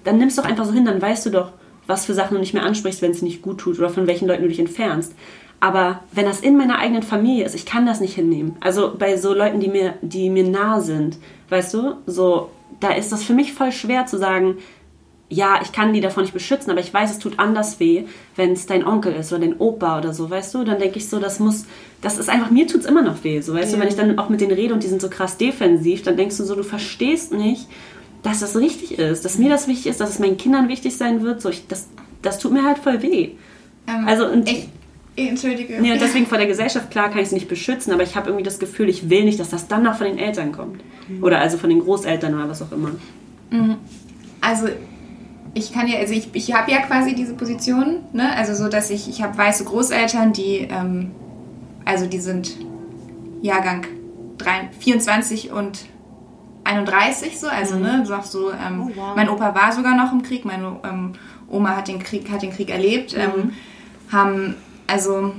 [0.05, 1.51] dann nimmst du doch einfach so hin, dann weißt du doch,
[1.87, 4.29] was für Sachen du nicht mehr ansprichst, wenn es nicht gut tut oder von welchen
[4.29, 5.13] Leuten du dich entfernst.
[5.61, 8.57] Aber wenn das in meiner eigenen Familie ist, ich kann das nicht hinnehmen.
[8.61, 11.19] Also bei so Leuten, die mir, die mir nah sind,
[11.51, 12.51] weißt du, so,
[12.81, 14.57] da ist das für mich voll schwer zu sagen,
[15.33, 18.05] ja, ich kann die davon nicht beschützen, aber ich weiß, es tut anders weh,
[18.37, 20.65] wenn es dein Onkel ist oder dein Opa oder so, weißt du?
[20.65, 21.65] Dann denke ich so, das muss,
[22.03, 23.79] das ist einfach, mir tut es immer noch weh, so, weißt du?
[23.81, 26.37] Wenn ich dann auch mit denen rede und die sind so krass defensiv, dann denkst
[26.37, 27.67] du so, du verstehst nicht,
[28.23, 31.23] dass das richtig ist, dass mir das wichtig ist, dass es meinen Kindern wichtig sein
[31.23, 31.89] wird, so, ich, das,
[32.21, 33.31] das tut mir halt voll weh.
[33.89, 34.69] Ähm, Also, und- ich,
[35.17, 35.75] Entschuldige.
[35.83, 38.29] Ja, und deswegen vor der Gesellschaft, klar, kann ich es nicht beschützen, aber ich habe
[38.29, 40.81] irgendwie das Gefühl, ich will nicht, dass das dann noch von den Eltern kommt.
[41.21, 42.93] Oder also von den Großeltern oder was auch immer.
[44.41, 44.69] Also
[45.55, 48.35] ich kann ja, also ich, ich habe ja quasi diese Position, ne?
[48.37, 51.11] Also so, dass ich, ich habe weiße Großeltern, die, ähm,
[51.85, 52.57] also die sind
[53.43, 53.87] Jahrgang
[54.39, 55.87] 3, 24 und
[56.65, 59.17] 31 so, also ne, so, ähm, Oh, wow.
[59.17, 61.13] mein Opa war sogar noch im Krieg, meine ähm,
[61.51, 63.53] Oma hat den Krieg, hat den Krieg erlebt, ähm,
[64.11, 64.55] haben,
[64.87, 65.33] also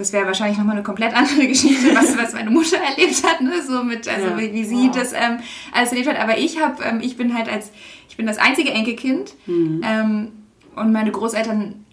[0.00, 3.62] das wäre wahrscheinlich nochmal eine komplett andere Geschichte, was, was meine Mutter erlebt hat, ne?
[3.62, 4.38] so mit, also Ja.
[4.38, 4.90] wie, wie sie Wow.
[4.96, 5.38] das ähm,
[5.72, 6.18] alles erlebt hat.
[6.18, 7.70] Aber ich habe, ähm, ich bin halt als,
[8.08, 10.32] ich bin das einzige Enkelkind ähm,
[10.74, 11.84] und meine Großeltern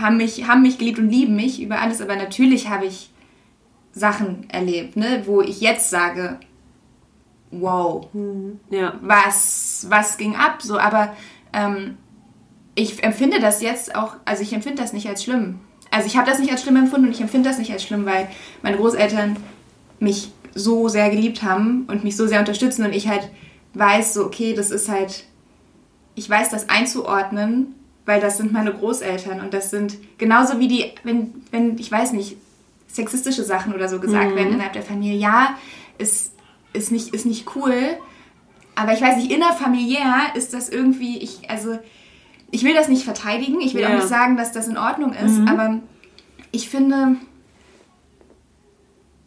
[0.00, 2.00] haben mich, haben mich geliebt und lieben mich über alles.
[2.00, 3.10] Aber natürlich habe ich
[3.92, 5.22] Sachen erlebt, ne?
[5.26, 6.38] wo ich jetzt sage,
[7.50, 8.08] wow,
[8.70, 8.94] ja.
[9.00, 10.62] was, was ging ab?
[10.62, 11.16] So, aber
[11.52, 11.96] ähm,
[12.74, 15.60] ich empfinde das jetzt auch, also ich empfinde das nicht als schlimm.
[15.98, 18.06] Also ich habe das nicht als schlimm empfunden und ich empfinde das nicht als schlimm,
[18.06, 18.28] weil
[18.62, 19.36] meine Großeltern
[19.98, 23.28] mich so sehr geliebt haben und mich so sehr unterstützen und ich halt
[23.74, 25.24] weiß, so, okay, das ist halt,
[26.14, 27.74] ich weiß das einzuordnen,
[28.06, 32.12] weil das sind meine Großeltern und das sind genauso wie die, wenn, wenn ich weiß
[32.12, 32.36] nicht,
[32.86, 34.36] sexistische Sachen oder so gesagt mhm.
[34.36, 35.18] werden innerhalb der Familie.
[35.18, 35.58] Ja,
[35.98, 36.30] ist,
[36.74, 37.74] ist, nicht, ist nicht cool,
[38.76, 41.80] aber ich weiß nicht, innerfamiliär ist das irgendwie, ich, also,
[42.50, 43.88] ich will das nicht verteidigen, ich will ja.
[43.88, 45.48] auch nicht sagen, dass das in Ordnung ist, mhm.
[45.48, 45.80] aber
[46.50, 47.16] ich finde,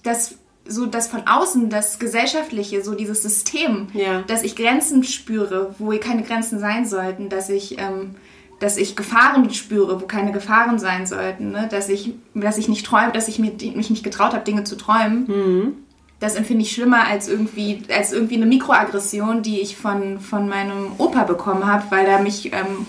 [0.04, 4.22] dass so das von außen, das Gesellschaftliche, so dieses System, ja.
[4.24, 8.16] dass ich Grenzen spüre, wo keine Grenzen sein sollten, dass ich, ähm,
[8.60, 11.68] dass ich Gefahren spüre, wo keine Gefahren sein sollten, ne?
[11.70, 14.78] dass, ich, dass ich nicht träume, dass ich mir, mich nicht getraut habe, Dinge zu
[14.78, 15.26] träumen.
[15.28, 15.74] Mhm.
[16.20, 20.92] Das empfinde ich schlimmer als irgendwie, als irgendwie eine Mikroaggression, die ich von, von meinem
[21.00, 22.86] Opa bekommen habe, weil er mich ähm,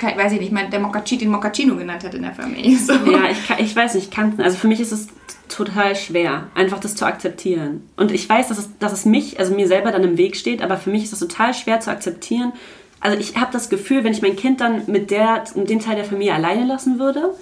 [0.00, 2.76] weiß ich nicht, der Moccacino, den Moccacino genannt hat in der Familie.
[2.78, 2.92] So.
[2.92, 5.08] Ja, ich, kann, ich weiß nicht, kann, also für mich ist es
[5.48, 7.88] total schwer, einfach das zu akzeptieren.
[7.96, 10.62] Und ich weiß, dass es, dass es mich, also mir selber dann im Weg steht,
[10.62, 12.52] aber für mich ist es total schwer zu akzeptieren.
[13.00, 15.96] Also ich habe das Gefühl, wenn ich mein Kind dann mit, der, mit dem Teil
[15.96, 17.34] der Familie alleine lassen würde,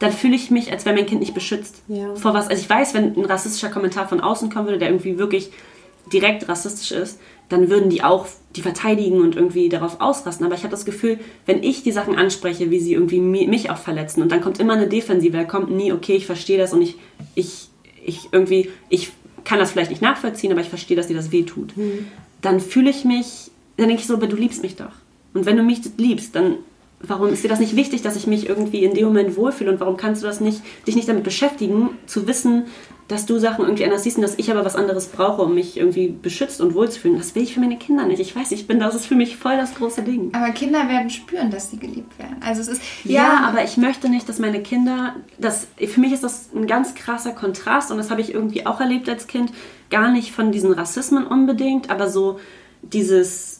[0.00, 1.82] dann fühle ich mich, als wäre mein Kind nicht beschützt.
[1.88, 2.14] Ja.
[2.16, 2.48] Vor was?
[2.48, 5.50] Also ich weiß, wenn ein rassistischer Kommentar von außen kommen würde, der irgendwie wirklich
[6.12, 8.26] direkt rassistisch ist, dann würden die auch
[8.56, 10.46] die verteidigen und irgendwie darauf ausrasten.
[10.46, 13.78] Aber ich habe das Gefühl, wenn ich die Sachen anspreche, wie sie irgendwie mich auch
[13.78, 16.82] verletzen und dann kommt immer eine Defensive, da kommt nie, okay, ich verstehe das und
[16.82, 16.96] ich,
[17.34, 17.68] ich,
[18.04, 19.12] ich irgendwie, ich
[19.44, 21.76] kann das vielleicht nicht nachvollziehen, aber ich verstehe, dass dir das weh tut.
[21.76, 22.06] Mhm.
[22.40, 24.92] Dann fühle ich mich, dann denke ich so, aber du liebst mich doch.
[25.34, 26.58] Und wenn du mich liebst, dann
[27.00, 29.80] warum ist dir das nicht wichtig, dass ich mich irgendwie in dem Moment wohlfühle und
[29.80, 32.64] warum kannst du das nicht, dich nicht damit beschäftigen, zu wissen,
[33.08, 35.76] dass du Sachen irgendwie anders siehst und dass ich aber was anderes brauche, um mich
[35.76, 37.18] irgendwie beschützt und wohlzufühlen.
[37.18, 38.20] Das will ich für meine Kinder nicht.
[38.20, 40.30] Ich weiß, ich bin, das ist für mich voll das große Ding.
[40.32, 42.36] Aber Kinder werden spüren, dass sie geliebt werden.
[42.40, 46.12] Also es ist ja, ja aber ich möchte nicht, dass meine Kinder, das für mich
[46.12, 49.52] ist das ein ganz krasser Kontrast und das habe ich irgendwie auch erlebt als Kind,
[49.90, 52.40] gar nicht von diesen Rassismen unbedingt, aber so
[52.80, 53.53] dieses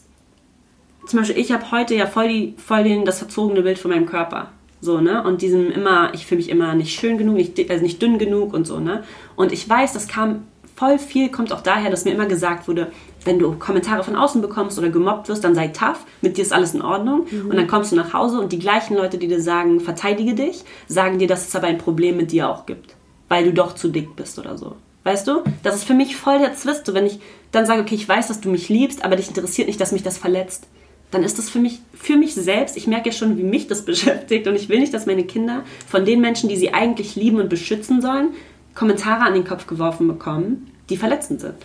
[1.05, 4.05] zum Beispiel, ich habe heute ja voll, die, voll den, das verzogene Bild von meinem
[4.05, 4.51] Körper.
[4.81, 5.23] So, ne?
[5.23, 8.53] Und diesem immer, ich fühle mich immer nicht schön genug, nicht, also nicht dünn genug
[8.53, 9.03] und so, ne?
[9.35, 10.43] Und ich weiß, das kam
[10.75, 12.91] voll viel, kommt auch daher, dass mir immer gesagt wurde,
[13.23, 16.53] wenn du Kommentare von außen bekommst oder gemobbt wirst, dann sei tough, mit dir ist
[16.53, 17.25] alles in Ordnung.
[17.31, 17.49] Mhm.
[17.49, 20.63] Und dann kommst du nach Hause und die gleichen Leute, die dir sagen, verteidige dich,
[20.87, 22.95] sagen dir, dass es aber ein Problem mit dir auch gibt,
[23.29, 24.75] weil du doch zu dick bist oder so.
[25.03, 25.43] Weißt du?
[25.63, 26.85] Das ist für mich voll der Zwist.
[26.85, 27.19] So, wenn ich
[27.51, 30.03] dann sage, okay, ich weiß, dass du mich liebst, aber dich interessiert nicht, dass mich
[30.03, 30.67] das verletzt
[31.11, 33.85] dann ist das für mich, für mich selbst, ich merke ja schon, wie mich das
[33.85, 37.39] beschäftigt und ich will nicht, dass meine Kinder von den Menschen, die sie eigentlich lieben
[37.39, 38.29] und beschützen sollen,
[38.73, 41.55] Kommentare an den Kopf geworfen bekommen, die verletzend sind.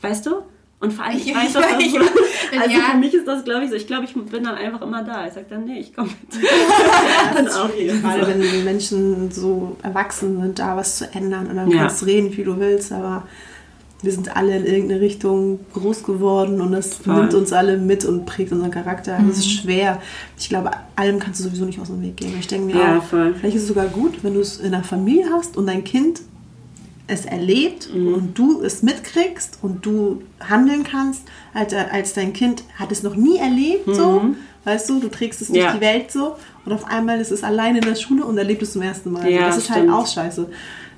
[0.00, 0.42] Weißt du?
[0.80, 1.98] Und vor allem, ich weiß, was das so,
[2.58, 2.80] Also ja.
[2.90, 3.76] für mich ist das, glaube ich, so.
[3.76, 5.26] Ich glaube, ich bin dann einfach immer da.
[5.26, 6.42] Ich sage dann, nee, ich komme mit.
[7.46, 11.48] das auch Gerade wenn die Menschen so erwachsen sind, da was zu ändern.
[11.48, 11.82] Und dann ja.
[11.82, 13.28] kannst du reden, wie du willst, aber
[14.02, 17.14] wir sind alle in irgendeine Richtung groß geworden und das Voll.
[17.14, 19.18] nimmt uns alle mit und prägt unseren Charakter.
[19.18, 19.28] Mhm.
[19.28, 20.00] Das ist schwer.
[20.38, 22.34] Ich glaube, allem kannst du sowieso nicht aus dem Weg gehen.
[22.38, 24.84] Ich denke mir ja, auch, vielleicht ist es sogar gut, wenn du es in der
[24.84, 26.22] Familie hast und dein Kind
[27.10, 28.14] es erlebt mhm.
[28.14, 31.22] und du es mitkriegst und du handeln kannst,
[31.52, 33.94] als, als dein Kind hat es noch nie erlebt, mhm.
[33.94, 34.22] so,
[34.64, 35.72] weißt du, du trägst es durch ja.
[35.72, 38.72] die Welt so und auf einmal ist es alleine in der Schule und erlebt es
[38.72, 39.28] zum ersten Mal.
[39.28, 39.92] Ja, das ist halt stimmt.
[39.92, 40.48] halt auch scheiße.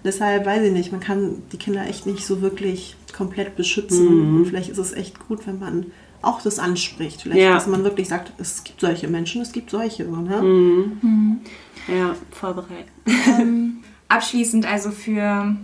[0.04, 4.30] Deshalb weiß ich nicht, man kann die Kinder echt nicht so wirklich komplett beschützen.
[4.30, 4.36] Mhm.
[4.36, 5.86] Und vielleicht ist es echt gut, wenn man
[6.22, 7.22] auch das anspricht.
[7.22, 7.54] Vielleicht, ja.
[7.54, 10.04] dass man wirklich sagt, es gibt solche Menschen, es gibt solche.
[10.04, 10.42] Ne?
[10.42, 10.98] Mhm.
[11.02, 11.40] Mhm.
[11.88, 12.90] Ja, vorbereiten.
[13.06, 13.78] Ähm,
[14.08, 15.56] abschließend also für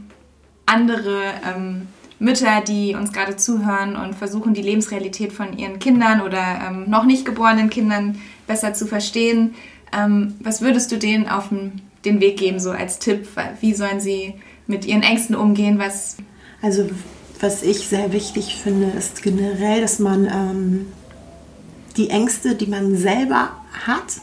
[0.66, 1.86] andere ähm,
[2.18, 7.05] Mütter, die uns gerade zuhören und versuchen, die Lebensrealität von ihren Kindern oder ähm, noch
[7.05, 9.55] nicht geborenen Kindern besser zu verstehen.
[9.97, 13.28] Ähm, was würdest du denen auf den den Weg geben, so als Tipp?
[13.61, 14.34] Wie sollen sie
[14.66, 15.78] mit ihren Ängsten umgehen?
[15.78, 16.16] Was
[16.61, 16.88] also,
[17.40, 20.86] was ich sehr wichtig finde, ist generell, dass man ähm,
[21.96, 23.51] die Ängste, die man selber
[23.86, 24.20] hat,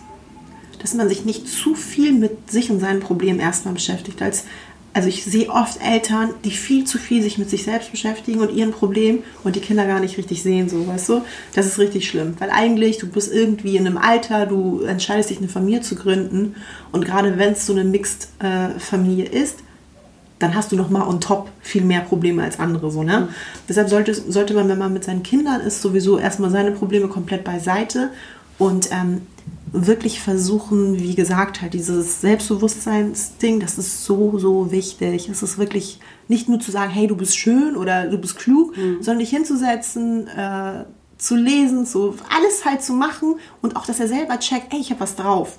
[0.82, 4.44] dass man sich nicht zu viel mit sich und seinen Problemen erstmal beschäftigt, als
[4.96, 8.50] also ich sehe oft Eltern, die viel zu viel sich mit sich selbst beschäftigen und
[8.50, 11.22] ihren Problemen und die Kinder gar nicht richtig sehen, so, weißt du?
[11.54, 15.40] Das ist richtig schlimm, weil eigentlich du bist irgendwie in einem Alter, du entscheidest dich
[15.40, 16.56] eine Familie zu gründen
[16.94, 19.58] und gerade wenn es so eine Mixed-Familie äh, ist,
[20.40, 23.20] dann hast du noch mal on top viel mehr Probleme als andere, so, ne?
[23.20, 23.28] Mhm.
[23.68, 27.44] Deshalb sollte, sollte man, wenn man mit seinen Kindern ist, sowieso erstmal seine Probleme komplett
[27.44, 28.12] beiseite
[28.60, 29.24] und ähm,
[29.76, 35.30] wirklich versuchen, wie gesagt, halt dieses Selbstbewusstseinsding, das ist so, so wichtig.
[35.30, 38.76] Es ist wirklich nicht nur zu sagen, hey, du bist schön oder du bist klug,
[38.78, 39.02] mhm.
[39.02, 40.86] sondern dich hinzusetzen, äh,
[41.18, 44.90] zu lesen, so alles halt zu machen und auch, dass er selber checkt, ey, ich
[44.92, 45.58] habe was drauf.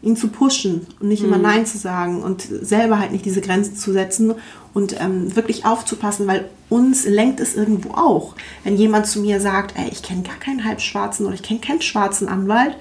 [0.00, 1.28] Ihn zu pushen und nicht mhm.
[1.28, 4.34] immer Nein zu sagen und selber halt nicht diese Grenzen zu setzen
[4.72, 8.36] und ähm, wirklich aufzupassen, weil uns lenkt es irgendwo auch.
[8.62, 11.82] Wenn jemand zu mir sagt, ey, ich kenne gar keinen Halbschwarzen oder ich kenne keinen
[11.82, 12.76] schwarzen Anwalt,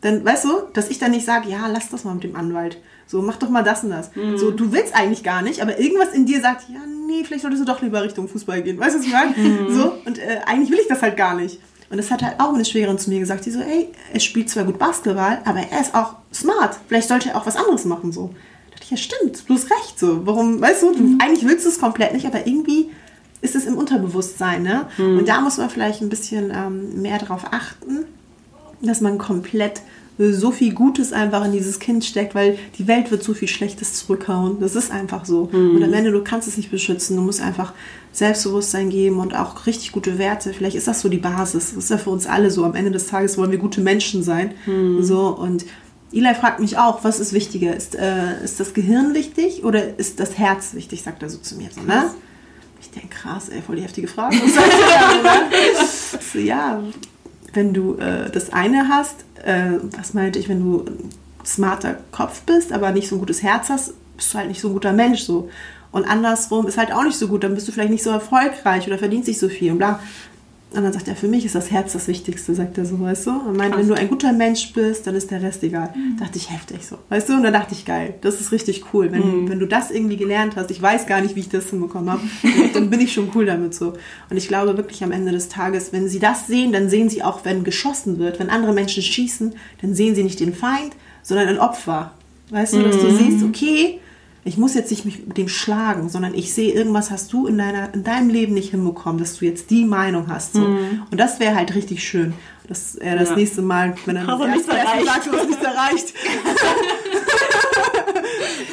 [0.00, 2.78] dann weißt du, dass ich dann nicht sage, ja, lass das mal mit dem Anwalt.
[3.06, 4.14] So, mach doch mal das und das.
[4.14, 4.38] Mhm.
[4.38, 7.62] So, du willst eigentlich gar nicht, aber irgendwas in dir sagt, ja, nee, vielleicht solltest
[7.62, 8.78] du doch lieber Richtung Fußball gehen.
[8.78, 9.36] Weißt du, was ich meine?
[9.36, 9.74] Mhm.
[9.74, 11.58] So, und äh, eigentlich will ich das halt gar nicht.
[11.90, 14.48] Und das hat halt auch eine Schwägerin zu mir gesagt, die so, ey, er spielt
[14.48, 16.76] zwar gut Basketball, aber er ist auch smart.
[16.86, 18.28] Vielleicht sollte er auch was anderes machen, so.
[18.68, 20.24] Da dachte ich, ja, stimmt, hast recht, so.
[20.24, 21.18] Warum, weißt du, du mhm.
[21.20, 22.90] eigentlich willst du es komplett nicht, aber irgendwie
[23.42, 24.86] ist es im Unterbewusstsein, ne?
[24.98, 25.18] Mhm.
[25.18, 28.04] Und da muss man vielleicht ein bisschen ähm, mehr darauf achten,
[28.82, 29.82] dass man komplett
[30.18, 33.94] so viel Gutes einfach in dieses Kind steckt, weil die Welt wird so viel Schlechtes
[33.94, 34.60] zurückhauen.
[34.60, 35.48] Das ist einfach so.
[35.50, 35.76] Mhm.
[35.76, 37.16] Und am Ende, du kannst es nicht beschützen.
[37.16, 37.72] Du musst einfach
[38.12, 40.52] Selbstbewusstsein geben und auch richtig gute Werte.
[40.52, 41.74] Vielleicht ist das so die Basis.
[41.74, 42.64] Das ist ja für uns alle so.
[42.64, 44.52] Am Ende des Tages wollen wir gute Menschen sein.
[44.66, 45.02] Mhm.
[45.02, 45.64] So und
[46.12, 47.74] Eli fragt mich auch, was ist wichtiger?
[47.74, 51.02] Ist, äh, ist das Gehirn wichtig oder ist das Herz wichtig?
[51.02, 51.68] Sagt er so zu mir.
[51.70, 52.10] So, ne?
[52.80, 54.36] Ich denke, krass, ey, voll die heftige Frage.
[56.32, 56.82] so, ja,
[57.52, 61.10] wenn du äh, das eine hast, äh, was meinte ich, wenn du ein
[61.44, 64.68] smarter Kopf bist, aber nicht so ein gutes Herz hast, bist du halt nicht so
[64.68, 65.50] ein guter Mensch so.
[65.92, 68.86] Und andersrum ist halt auch nicht so gut, dann bist du vielleicht nicht so erfolgreich
[68.86, 70.00] oder verdienst nicht so viel und bla.
[70.72, 73.26] Und dann sagt er, für mich ist das Herz das Wichtigste, sagt er so, weißt
[73.26, 73.30] du?
[73.30, 75.92] Und meint, wenn du ein guter Mensch bist, dann ist der Rest egal.
[75.96, 76.16] Mhm.
[76.16, 77.32] Dachte ich heftig so, weißt du?
[77.34, 79.10] Und dann dachte ich, geil, das ist richtig cool.
[79.10, 79.48] Wenn, mhm.
[79.48, 82.22] wenn du das irgendwie gelernt hast, ich weiß gar nicht, wie ich das hinbekommen habe,
[82.74, 83.94] dann bin ich schon cool damit so.
[84.30, 87.24] Und ich glaube wirklich am Ende des Tages, wenn sie das sehen, dann sehen sie
[87.24, 89.52] auch, wenn geschossen wird, wenn andere Menschen schießen,
[89.82, 92.12] dann sehen sie nicht den Feind, sondern ein Opfer.
[92.50, 93.16] Weißt du, dass du mhm.
[93.16, 94.00] siehst, okay,
[94.44, 97.58] ich muss jetzt nicht mich mit dem schlagen, sondern ich sehe, irgendwas hast du in,
[97.58, 100.54] deiner, in deinem Leben nicht hinbekommen, dass du jetzt die Meinung hast.
[100.54, 100.60] So.
[100.60, 101.02] Mhm.
[101.10, 102.32] Und das wäre halt richtig schön,
[102.66, 103.36] dass er das ja.
[103.36, 106.14] nächste Mal, wenn er das erste, erste sagt, du hast nichts erreicht.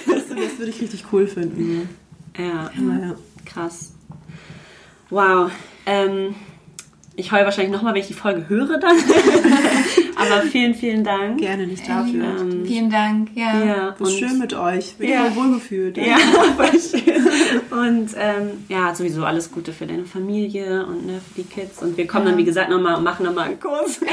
[0.07, 1.89] das, das würde ich richtig cool finden.
[2.37, 3.15] Ja, ja.
[3.45, 3.91] krass.
[5.09, 5.51] Wow.
[5.85, 6.35] Ähm,
[7.19, 8.95] ich heule wahrscheinlich nochmal, wenn ich die Folge höre dann.
[10.15, 11.39] Aber vielen, vielen Dank.
[11.39, 12.25] Gerne nicht dafür.
[12.39, 13.63] Ähm, vielen Dank, ja.
[13.63, 14.95] ja und schön mit euch.
[14.97, 15.35] Bin ja.
[15.35, 15.97] wohlgefühlt.
[15.97, 16.17] Ja,
[16.57, 17.27] voll schön.
[17.71, 21.81] Und ähm, ja, sowieso alles Gute für deine Familie und ne, für die Kids.
[21.81, 22.31] Und wir kommen ja.
[22.31, 23.99] dann, wie gesagt, nochmal und machen nochmal einen Kurs.
[24.01, 24.09] wir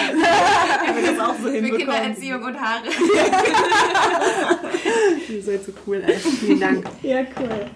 [1.07, 2.87] das auch so für Kindererziehung und Haare.
[5.29, 6.17] Ihr seid so cool, ey.
[6.17, 6.87] Vielen Dank.
[7.03, 7.71] Ja, cool.